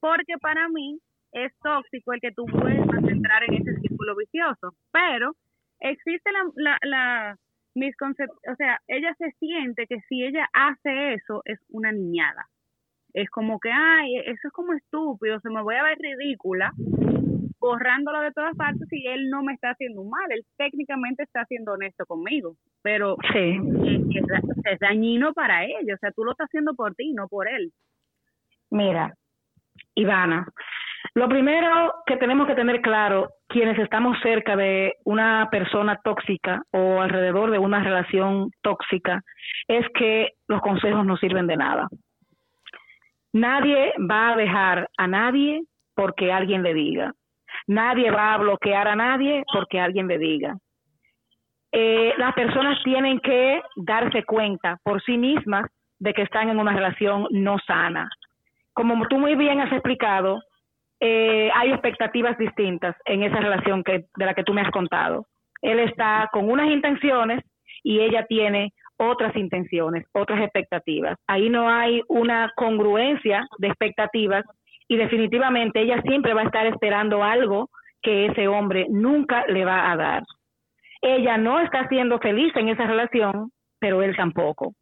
[0.00, 0.98] porque para mí
[1.32, 4.74] es tóxico el que tú vuelvas a entrar en ese círculo vicioso.
[4.92, 5.32] Pero
[5.80, 7.36] existe la, la, la
[7.74, 12.46] misconcep- o sea, ella se siente que si ella hace eso es una niñada.
[13.12, 16.72] Es como que, ay, eso es como estúpido, se me voy a ver ridícula
[17.60, 21.72] borrándolo de todas partes y él no me está haciendo mal, él técnicamente está siendo
[21.72, 23.58] honesto conmigo, pero Sí.
[24.64, 27.72] es dañino para ella, o sea, tú lo estás haciendo por ti, no por él.
[28.70, 29.12] Mira,
[29.94, 30.46] Ivana,
[31.14, 37.00] lo primero que tenemos que tener claro, quienes estamos cerca de una persona tóxica o
[37.00, 39.22] alrededor de una relación tóxica,
[39.66, 41.88] es que los consejos no sirven de nada.
[43.32, 45.62] Nadie va a dejar a nadie
[45.94, 47.12] porque alguien le diga.
[47.66, 50.56] Nadie va a bloquear a nadie porque alguien le diga.
[51.72, 56.72] Eh, las personas tienen que darse cuenta por sí mismas de que están en una
[56.72, 58.10] relación no sana
[58.72, 60.42] como tú muy bien has explicado,
[61.00, 65.26] eh, hay expectativas distintas en esa relación que, de la que tú me has contado.
[65.62, 67.42] Él está con unas intenciones
[67.82, 71.16] y ella tiene otras intenciones, otras expectativas.
[71.26, 74.44] Ahí no hay una congruencia de expectativas
[74.90, 77.70] y definitivamente ella siempre va a estar esperando algo
[78.02, 80.24] que ese hombre nunca le va a dar.
[81.00, 84.74] Ella no está siendo feliz en esa relación, pero él tampoco.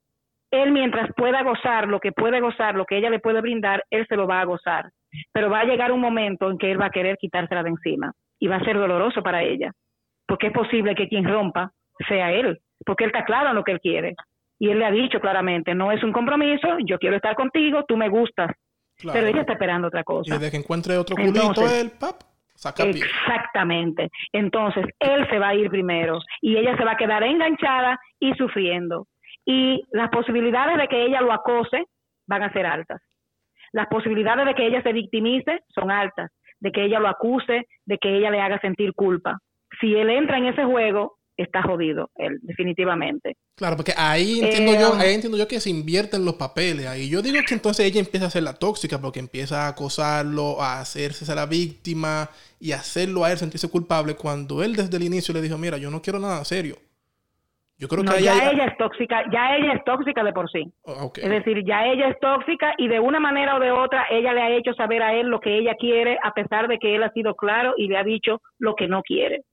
[0.50, 4.06] Él mientras pueda gozar lo que puede gozar, lo que ella le puede brindar, él
[4.08, 4.88] se lo va a gozar.
[5.30, 8.12] Pero va a llegar un momento en que él va a querer quitársela de encima
[8.38, 9.72] y va a ser doloroso para ella,
[10.26, 11.72] porque es posible que quien rompa
[12.08, 14.14] sea él, porque él está claro en lo que él quiere.
[14.58, 17.98] Y él le ha dicho claramente, no es un compromiso, yo quiero estar contigo, tú
[17.98, 18.52] me gustas,
[19.02, 20.34] pero ella está esperando otra cosa.
[20.34, 22.22] Y desde que encuentre otro culito, él, pap,
[22.54, 23.02] saca pie.
[23.02, 24.11] Exactamente.
[24.32, 28.34] Entonces, él se va a ir primero y ella se va a quedar enganchada y
[28.34, 29.06] sufriendo.
[29.44, 31.87] Y las posibilidades de que ella lo acose
[32.26, 33.00] van a ser altas.
[33.72, 36.30] Las posibilidades de que ella se victimice son altas,
[36.61, 39.38] de que ella lo acuse, de que ella le haga sentir culpa.
[39.80, 43.37] Si él entra en ese juego, está jodido, él, definitivamente.
[43.55, 46.87] Claro, porque ahí entiendo yo, eh, ahí entiendo yo que se invierten los papeles.
[46.87, 50.61] Ahí yo digo que entonces ella empieza a ser la tóxica porque empieza a acosarlo,
[50.61, 52.29] a hacerse a la víctima
[52.61, 55.90] y hacerlo a él sentirse culpable cuando él desde el inicio le dijo, mira, yo
[55.90, 56.77] no quiero nada serio.
[57.79, 58.64] Yo creo que ya ella...
[58.64, 60.64] es tóxica, ya ella es tóxica de por sí.
[60.83, 64.33] Oh, es decir, ya ella es tóxica y de una manera o de otra ella
[64.33, 67.05] le ha hecho saber a él lo que ella quiere a pesar de que él
[67.05, 69.44] ha sido claro y le ha dicho lo que no quiere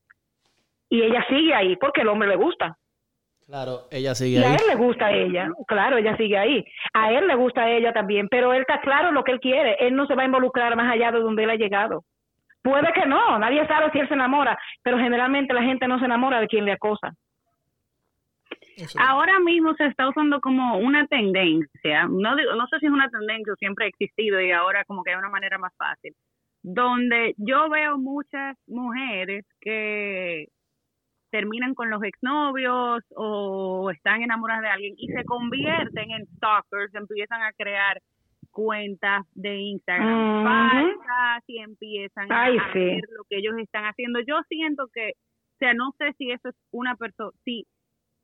[0.95, 2.77] y ella sigue ahí porque el hombre le gusta.
[3.45, 4.45] Claro, ella sigue ahí.
[4.45, 6.65] A él le gusta a ella, claro, ella sigue ahí.
[6.93, 9.75] A él le gusta a ella también, pero él está claro lo que él quiere.
[9.79, 12.03] Él no se va a involucrar más allá de donde él ha llegado.
[12.63, 16.05] Puede que no, nadie sabe si él se enamora, pero generalmente la gente no se
[16.05, 17.13] enamora de quien le acosa.
[18.97, 23.09] Ahora mismo se está usando como una tendencia, no digo, no sé si es una
[23.09, 26.13] tendencia o siempre ha existido y ahora como que hay una manera más fácil,
[26.61, 30.47] donde yo veo muchas mujeres que
[31.35, 37.41] terminan con los exnovios o están enamoradas de alguien y se convierten en stalkers, empiezan
[37.41, 37.99] a crear
[38.51, 44.21] cuentas de Instagram falsas y empiezan a hacer lo que ellos están haciendo.
[44.25, 47.65] Yo siento que, o sea, no sé si eso es una persona, si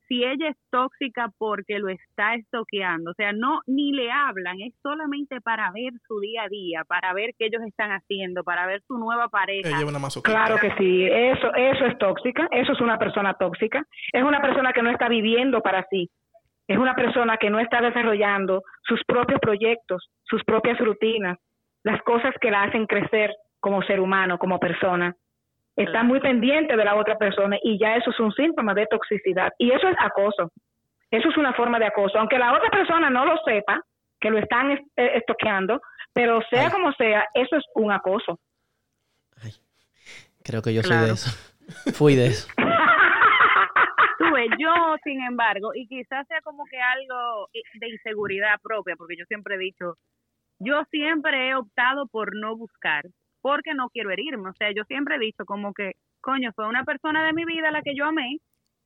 [0.08, 4.74] si ella es tóxica porque lo está estoqueando, o sea, no ni le hablan, es
[4.82, 8.82] solamente para ver su día a día, para ver qué ellos están haciendo, para ver
[8.86, 9.70] su nueva pareja.
[10.22, 14.72] claro que sí, eso eso es tóxica, eso es una persona tóxica, es una persona
[14.72, 16.10] que no está viviendo para sí.
[16.68, 21.38] Es una persona que no está desarrollando sus propios proyectos, sus propias rutinas,
[21.82, 25.14] las cosas que la hacen crecer como ser humano, como persona
[25.76, 29.52] está muy pendiente de la otra persona y ya eso es un síntoma de toxicidad.
[29.58, 30.52] Y eso es acoso.
[31.10, 32.18] Eso es una forma de acoso.
[32.18, 33.80] Aunque la otra persona no lo sepa,
[34.20, 35.80] que lo están eh, estoqueando,
[36.12, 38.38] pero sea como sea, eso es un acoso.
[40.42, 41.30] creo que yo soy de eso.
[41.92, 42.48] Fui de eso.
[44.18, 49.24] Tuve, yo, sin embargo, y quizás sea como que algo de inseguridad propia, porque yo
[49.26, 49.96] siempre he dicho,
[50.60, 53.04] yo siempre he optado por no buscar
[53.42, 54.48] porque no quiero herirme.
[54.48, 57.70] O sea, yo siempre he dicho como que, coño, fue una persona de mi vida
[57.70, 58.38] la que yo amé,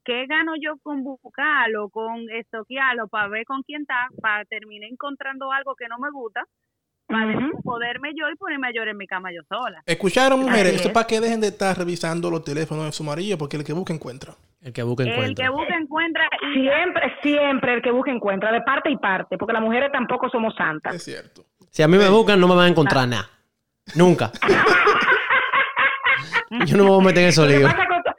[0.05, 5.53] ¿qué gano yo con buscarlo, con estoquearlo, para ver con quién está, para terminar encontrando
[5.53, 6.43] algo que no me gusta?
[7.07, 9.81] Para poderme yo y ponerme a llorar en mi cama yo sola.
[9.87, 13.39] Escucharon, mujeres, esto es para que dejen de estar revisando los teléfonos de su marido,
[13.39, 14.35] porque el que busca encuentra.
[14.61, 15.27] El que busca encuentra.
[15.29, 16.29] El que busca encuentra.
[16.53, 20.57] Siempre, siempre el que busca encuentra, de parte y parte, porque las mujeres tampoco somos
[20.57, 20.97] santas.
[20.97, 21.45] Es cierto.
[21.71, 23.29] Si a mí me buscan, no me van a encontrar nada.
[23.95, 24.33] Nunca.
[26.65, 27.73] Yo no me voy a meter en esos líos.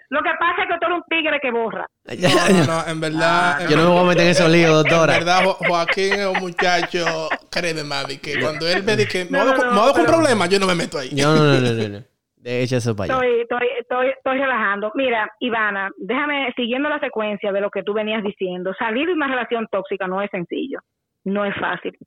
[0.09, 1.85] Lo que pasa es que tú eres un tigre que borra.
[2.07, 3.67] No, no, en verdad.
[3.69, 5.13] yo no me voy a meter en esos líos, doctora.
[5.17, 9.39] En verdad, Joaquín es un muchacho, créeme, mami, que cuando él me dice que me
[9.39, 11.09] no, con problemas, yo no me meto ahí.
[11.13, 11.89] No, no, no, no.
[11.89, 12.03] no.
[12.37, 14.91] De hecho, eso para estoy, estoy, estoy, estoy relajando.
[14.95, 19.27] Mira, Ivana, déjame, siguiendo la secuencia de lo que tú venías diciendo, salir de una
[19.27, 20.79] relación tóxica no es sencillo,
[21.25, 21.97] no es fácil.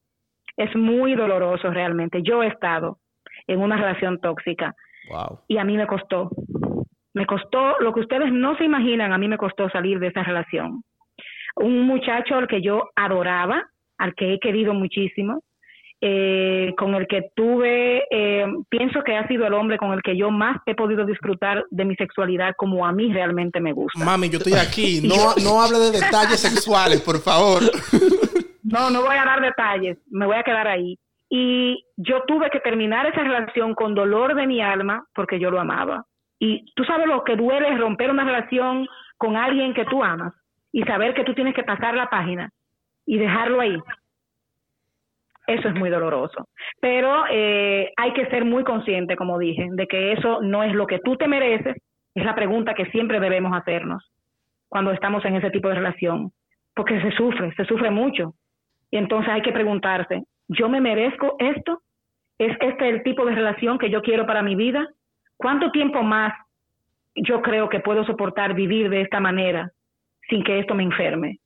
[0.57, 2.23] Es muy doloroso realmente.
[2.23, 2.99] Yo he estado
[3.51, 4.75] en una relación tóxica.
[5.49, 6.31] Y a mí me costó.
[7.15, 10.23] Me costó lo que ustedes no se imaginan, a mí me costó salir de esa
[10.23, 10.85] relación.
[11.57, 15.43] Un muchacho al que yo adoraba, al que he querido muchísimo,
[16.01, 20.17] eh, con el que tuve, eh, pienso que ha sido el hombre con el que
[20.17, 24.03] yo más he podido disfrutar de mi sexualidad como a mí realmente me gusta.
[24.05, 27.63] Mami, yo estoy aquí, no, no hable de detalles sexuales, por favor.
[28.63, 30.97] No, no voy a dar detalles, me voy a quedar ahí.
[31.33, 35.61] Y yo tuve que terminar esa relación con dolor de mi alma porque yo lo
[35.61, 36.05] amaba.
[36.41, 40.35] Y tú sabes lo que duele romper una relación con alguien que tú amas
[40.73, 42.51] y saber que tú tienes que pasar la página
[43.07, 43.79] y dejarlo ahí.
[45.47, 46.49] Eso es muy doloroso.
[46.81, 50.87] Pero eh, hay que ser muy consciente, como dije, de que eso no es lo
[50.87, 51.77] que tú te mereces.
[52.15, 54.11] Es la pregunta que siempre debemos hacernos
[54.69, 56.33] cuando estamos en ese tipo de relación.
[56.75, 58.35] Porque se sufre, se sufre mucho.
[58.91, 61.83] Y entonces hay que preguntarse, ¿yo me merezco esto?
[62.39, 64.89] ¿Es este el tipo de relación que yo quiero para mi vida?
[65.37, 66.33] ¿Cuánto tiempo más
[67.15, 69.71] yo creo que puedo soportar vivir de esta manera
[70.29, 71.39] sin que esto me enferme?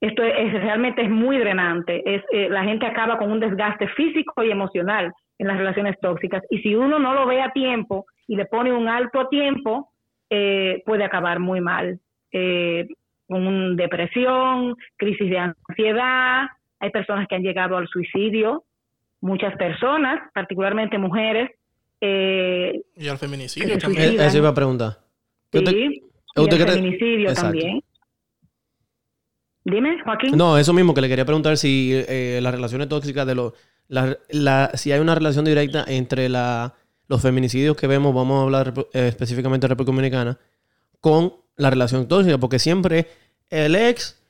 [0.00, 2.02] Esto es, realmente es muy drenante.
[2.04, 6.42] Eh, la gente acaba con un desgaste físico y emocional en las relaciones tóxicas.
[6.50, 9.90] Y si uno no lo ve a tiempo y le pone un alto a tiempo,
[10.30, 12.00] eh, puede acabar muy mal.
[12.32, 12.88] Eh,
[13.28, 16.46] con depresión, crisis de ansiedad.
[16.82, 18.64] Hay personas que han llegado al suicidio.
[19.20, 21.52] Muchas personas, particularmente mujeres.
[22.00, 24.20] Eh, y al feminicidio también.
[24.20, 24.98] Eso iba a preguntar.
[25.52, 27.84] Sí, y al feminicidio también.
[29.64, 30.36] Dime, Joaquín.
[30.36, 33.52] No, eso mismo que le quería preguntar si eh, las relaciones tóxicas de los...
[33.86, 36.74] La, si hay una relación directa entre la,
[37.06, 40.38] los feminicidios que vemos, vamos a hablar eh, específicamente de República Dominicana,
[40.98, 43.06] con la relación tóxica, porque siempre
[43.50, 44.21] el ex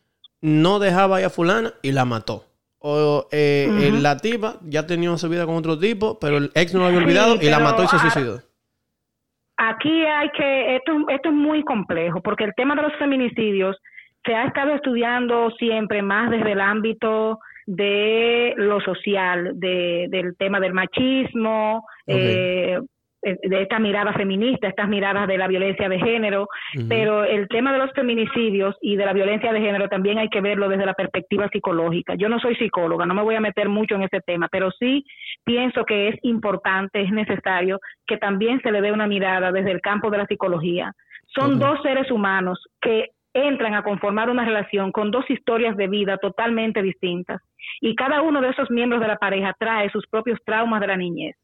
[0.43, 2.45] no dejaba a fulana y la mató.
[2.79, 6.81] O eh, la tipa ya tenía su vida con otro tipo, pero el ex no
[6.81, 8.41] lo había olvidado y la mató y se suicidó.
[9.57, 13.77] Aquí hay que, esto, esto es muy complejo, porque el tema de los feminicidios
[14.25, 20.59] se ha estado estudiando siempre más desde el ámbito de lo social, de, del tema
[20.59, 22.81] del machismo, eh, eh,
[23.23, 26.49] de esta mirada feminista, estas miradas de la violencia de género,
[26.89, 30.41] pero el tema de los feminicidios y de la violencia de género también hay que
[30.41, 32.15] verlo desde la perspectiva psicológica.
[32.17, 35.05] Yo no soy psicóloga, no me voy a meter mucho en ese tema, pero sí
[35.45, 39.81] pienso que es importante, es necesario que también se le dé una mirada desde el
[39.81, 40.93] campo de la psicología.
[41.35, 46.19] Son dos seres humanos que entran a conformar una relación con dos historias de vida
[46.19, 47.41] totalmente distintas
[47.81, 50.97] y cada uno de esos miembros de la pareja trae sus propios traumas de la
[50.97, 51.37] niñez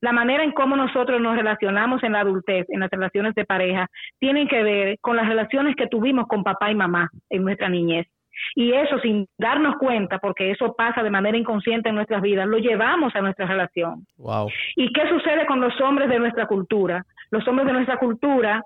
[0.00, 3.88] la manera en cómo nosotros nos relacionamos en la adultez, en las relaciones de pareja,
[4.18, 8.06] tienen que ver con las relaciones que tuvimos con papá y mamá en nuestra niñez.
[8.54, 12.58] Y eso sin darnos cuenta, porque eso pasa de manera inconsciente en nuestras vidas, lo
[12.58, 14.06] llevamos a nuestra relación.
[14.16, 14.48] Wow.
[14.76, 17.04] ¿Y qué sucede con los hombres de nuestra cultura?
[17.30, 18.64] Los hombres de nuestra cultura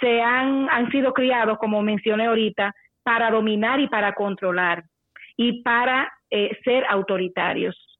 [0.00, 4.84] se han, han sido criados, como mencioné ahorita, para dominar y para controlar
[5.36, 7.93] y para eh, ser autoritarios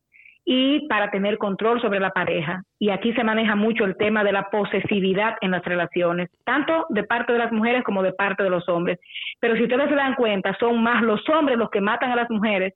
[0.45, 2.63] y para tener control sobre la pareja.
[2.79, 7.05] Y aquí se maneja mucho el tema de la posesividad en las relaciones, tanto de
[7.05, 8.99] parte de las mujeres como de parte de los hombres.
[9.41, 12.31] Pero si ustedes se dan cuenta, son más los hombres los que matan a las
[12.31, 12.75] mujeres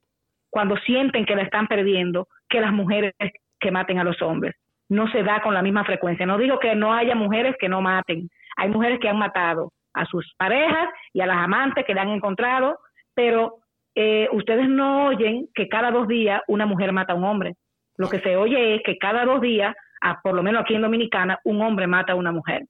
[0.49, 3.13] cuando sienten que la están perdiendo que las mujeres
[3.59, 4.55] que maten a los hombres.
[4.89, 6.25] No se da con la misma frecuencia.
[6.25, 8.29] No digo que no haya mujeres que no maten.
[8.57, 12.09] Hay mujeres que han matado a sus parejas y a las amantes que le han
[12.09, 12.79] encontrado,
[13.13, 13.58] pero
[13.95, 17.55] eh, ustedes no oyen que cada dos días una mujer mata a un hombre.
[17.97, 19.75] Lo que se oye es que cada dos días,
[20.23, 22.63] por lo menos aquí en Dominicana, un hombre mata a una mujer.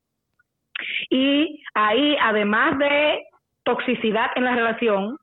[1.10, 3.24] Y ahí, además de
[3.64, 5.18] toxicidad en la relación,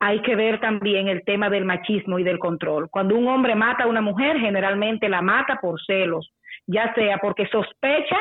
[0.00, 2.88] hay que ver también el tema del machismo y del control.
[2.90, 6.30] Cuando un hombre mata a una mujer, generalmente la mata por celos,
[6.66, 8.18] ya sea porque sospecha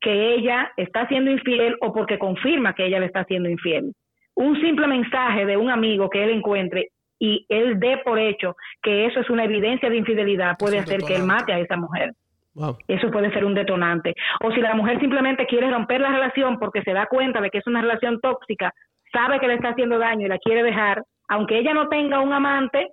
[0.00, 3.92] que ella está siendo infiel o porque confirma que ella le está siendo infiel
[4.40, 6.88] un simple mensaje de un amigo que él encuentre
[7.18, 11.16] y él dé por hecho que eso es una evidencia de infidelidad, puede hacer que
[11.16, 12.12] él mate a esa mujer.
[12.88, 14.14] Eso puede ser un detonante.
[14.42, 17.58] O si la mujer simplemente quiere romper la relación porque se da cuenta de que
[17.58, 18.72] es una relación tóxica,
[19.12, 22.32] sabe que le está haciendo daño y la quiere dejar, aunque ella no tenga un
[22.32, 22.88] amante,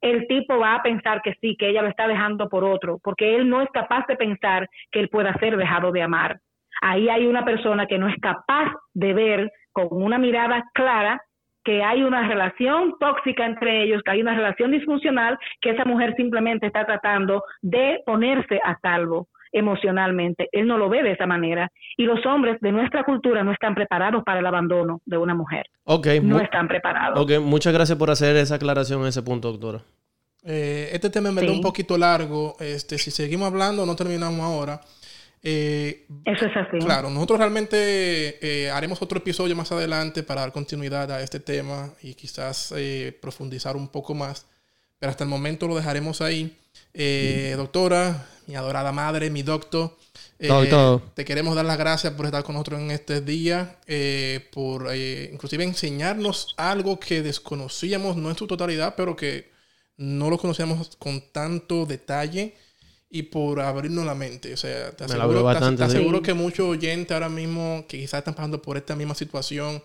[0.00, 3.34] el tipo va a pensar que sí, que ella lo está dejando por otro, porque
[3.34, 6.38] él no es capaz de pensar que él pueda ser dejado de amar.
[6.80, 9.50] Ahí hay una persona que no es capaz de ver
[9.84, 11.22] con una mirada clara
[11.62, 16.14] que hay una relación tóxica entre ellos, que hay una relación disfuncional, que esa mujer
[16.16, 20.48] simplemente está tratando de ponerse a salvo emocionalmente.
[20.52, 21.70] Él no lo ve de esa manera.
[21.96, 25.66] Y los hombres de nuestra cultura no están preparados para el abandono de una mujer.
[25.84, 26.06] Ok.
[26.22, 27.18] No están preparados.
[27.18, 29.80] Ok, muchas gracias por hacer esa aclaración en ese punto, doctora.
[30.44, 32.54] Eh, este tema me da un poquito largo.
[32.60, 34.80] Este, si seguimos hablando, no terminamos ahora.
[35.42, 36.78] Eh, Eso es así.
[36.78, 41.92] Claro, nosotros realmente eh, haremos otro episodio más adelante para dar continuidad a este tema
[42.02, 44.46] y quizás eh, profundizar un poco más.
[44.98, 46.56] Pero hasta el momento lo dejaremos ahí.
[47.56, 49.96] doctora, mi adorada madre, mi doctor.
[51.14, 53.76] Te queremos dar las gracias por estar con nosotros en este día,
[54.52, 59.50] por inclusive enseñarnos algo que desconocíamos, no en su totalidad, pero que
[59.98, 62.54] no lo conocíamos con tanto detalle
[63.08, 64.52] y por abrirnos la mente.
[64.52, 68.96] O sea, te aseguro, que muchos oyentes ahora mismo que quizás están pasando por esta
[68.96, 69.82] misma situación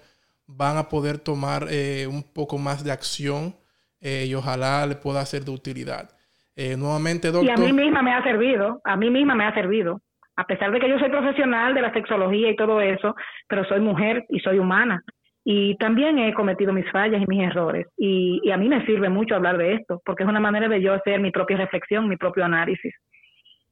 [0.48, 3.56] van a poder tomar eh, un poco más de acción
[4.02, 6.10] eh, y ojalá le pueda ser de utilidad.
[6.56, 7.46] Eh, nuevamente, doctor.
[7.46, 10.02] Y a mí misma me ha servido, a mí misma me ha servido.
[10.36, 13.16] A pesar de que yo soy profesional de la sexología y todo eso,
[13.48, 15.04] pero soy mujer y soy humana.
[15.44, 17.88] Y también he cometido mis fallas y mis errores.
[17.98, 20.82] Y, y a mí me sirve mucho hablar de esto, porque es una manera de
[20.82, 22.94] yo hacer mi propia reflexión, mi propio análisis.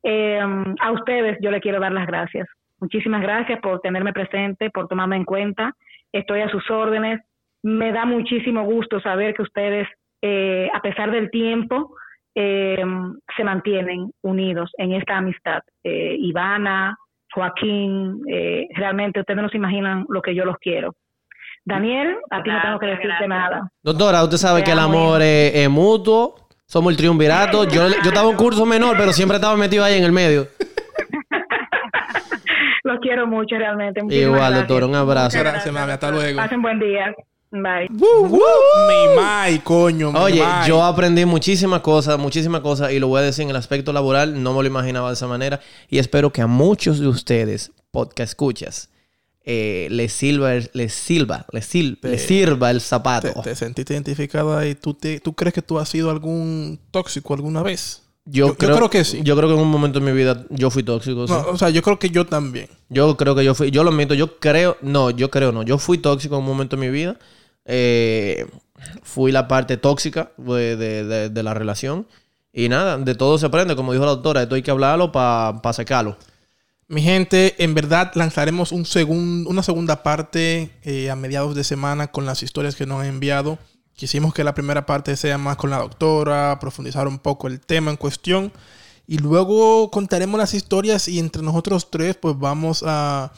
[0.03, 0.39] Eh,
[0.79, 2.47] a ustedes yo le quiero dar las gracias.
[2.79, 5.73] Muchísimas gracias por tenerme presente, por tomarme en cuenta.
[6.11, 7.21] Estoy a sus órdenes.
[7.61, 9.87] Me da muchísimo gusto saber que ustedes,
[10.21, 11.95] eh, a pesar del tiempo,
[12.35, 12.81] eh,
[13.35, 15.61] se mantienen unidos en esta amistad.
[15.83, 16.97] Eh, Ivana,
[17.33, 20.95] Joaquín, eh, realmente ustedes no se imaginan lo que yo los quiero.
[21.65, 23.29] Daniel, a ti no tengo que decirte gracias.
[23.29, 23.71] nada.
[23.83, 26.35] Doctora, usted sabe Te que el amo, amor es, es mutuo.
[26.69, 27.63] Somos el triunvirato.
[27.63, 30.47] Yo, yo estaba en un curso menor, pero siempre estaba metido ahí en el medio.
[32.83, 34.03] Los quiero mucho realmente.
[34.03, 34.67] Muchísimas Igual, gracias.
[34.67, 35.39] doctora, un abrazo.
[35.39, 35.91] Gracias, mami.
[35.91, 36.37] Hasta luego.
[36.37, 37.11] Pasen buen día.
[37.49, 37.89] Bye.
[37.89, 40.11] Mi mai, coño.
[40.11, 40.67] mi Oye, mai.
[40.67, 44.43] yo aprendí muchísimas cosas, muchísimas cosas, y lo voy a decir en el aspecto laboral,
[44.43, 45.59] no me lo imaginaba de esa manera,
[45.89, 48.88] y espero que a muchos de ustedes, podcast escuchas,
[49.51, 53.33] eh, les sirva, el- les sirva, les, sil- les sirva el zapato.
[53.33, 54.75] ¿Te, te sentiste identificado ahí?
[54.75, 58.03] ¿Tú, te, ¿Tú crees que tú has sido algún tóxico alguna vez?
[58.25, 59.21] Yo, yo- yo creo que sí.
[59.23, 61.25] Yo creo que en un momento en mi vida yo fui tóxico.
[61.25, 61.33] sí.
[61.33, 62.67] No, o sea, yo creo que yo también.
[62.89, 65.79] Yo creo que yo fui, yo lo admito, yo creo, no, yo creo no, yo
[65.79, 67.17] fui tóxico en un momento de mi vida.
[67.65, 68.45] Eh,
[69.01, 72.05] fui la parte tóxica de, de- de- de la relación.
[72.53, 75.73] Y nada, de todo se aprende, como dijo la doctora, esto hay que hablarlo para
[75.73, 76.17] sacarlo.
[76.91, 78.83] Mi gente, en verdad lanzaremos un
[79.47, 83.59] una segunda parte eh, a mediados de semana con las historias que nos han enviado.
[83.93, 87.91] Quisimos que la primera parte sea más con la doctora, profundizar un poco el tema
[87.91, 88.51] en cuestión.
[89.05, 93.33] Y luego contaremos las historias y entre nosotros tres pues vamos a,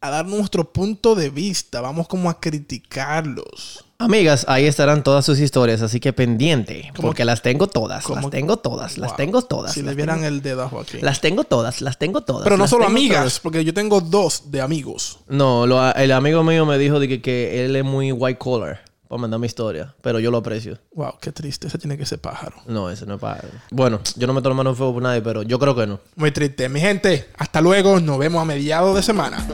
[0.00, 1.80] a dar nuestro punto de vista.
[1.80, 3.87] Vamos como a criticarlos.
[4.02, 8.20] Amigas, ahí estarán todas sus historias, así que pendiente, ¿Cómo- porque las tengo todas, cómo-
[8.20, 9.72] las tengo todas, las tengo todas.
[9.72, 11.00] Si le vieran tengo- el dedo a Joaquín.
[11.02, 12.44] Las tengo todas, las tengo todas.
[12.44, 13.40] Pero no solo amigas, todas.
[13.40, 15.18] porque yo tengo dos de amigos.
[15.26, 18.82] No, lo- el amigo mío me dijo de que, que él es muy white collar
[19.08, 20.78] para mandar mi historia, pero yo lo aprecio.
[20.94, 21.66] Wow, qué triste.
[21.66, 22.54] Ese tiene que ser pájaro.
[22.68, 23.42] No, ese no es para...
[23.72, 25.98] Bueno, yo no me tomo mano en fuego por nadie, pero yo creo que no.
[26.14, 26.68] Muy triste.
[26.68, 27.98] Mi gente, hasta luego.
[27.98, 29.44] Nos vemos a mediados de semana.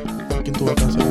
[0.43, 1.03] ¿Quién tuvo cáncer?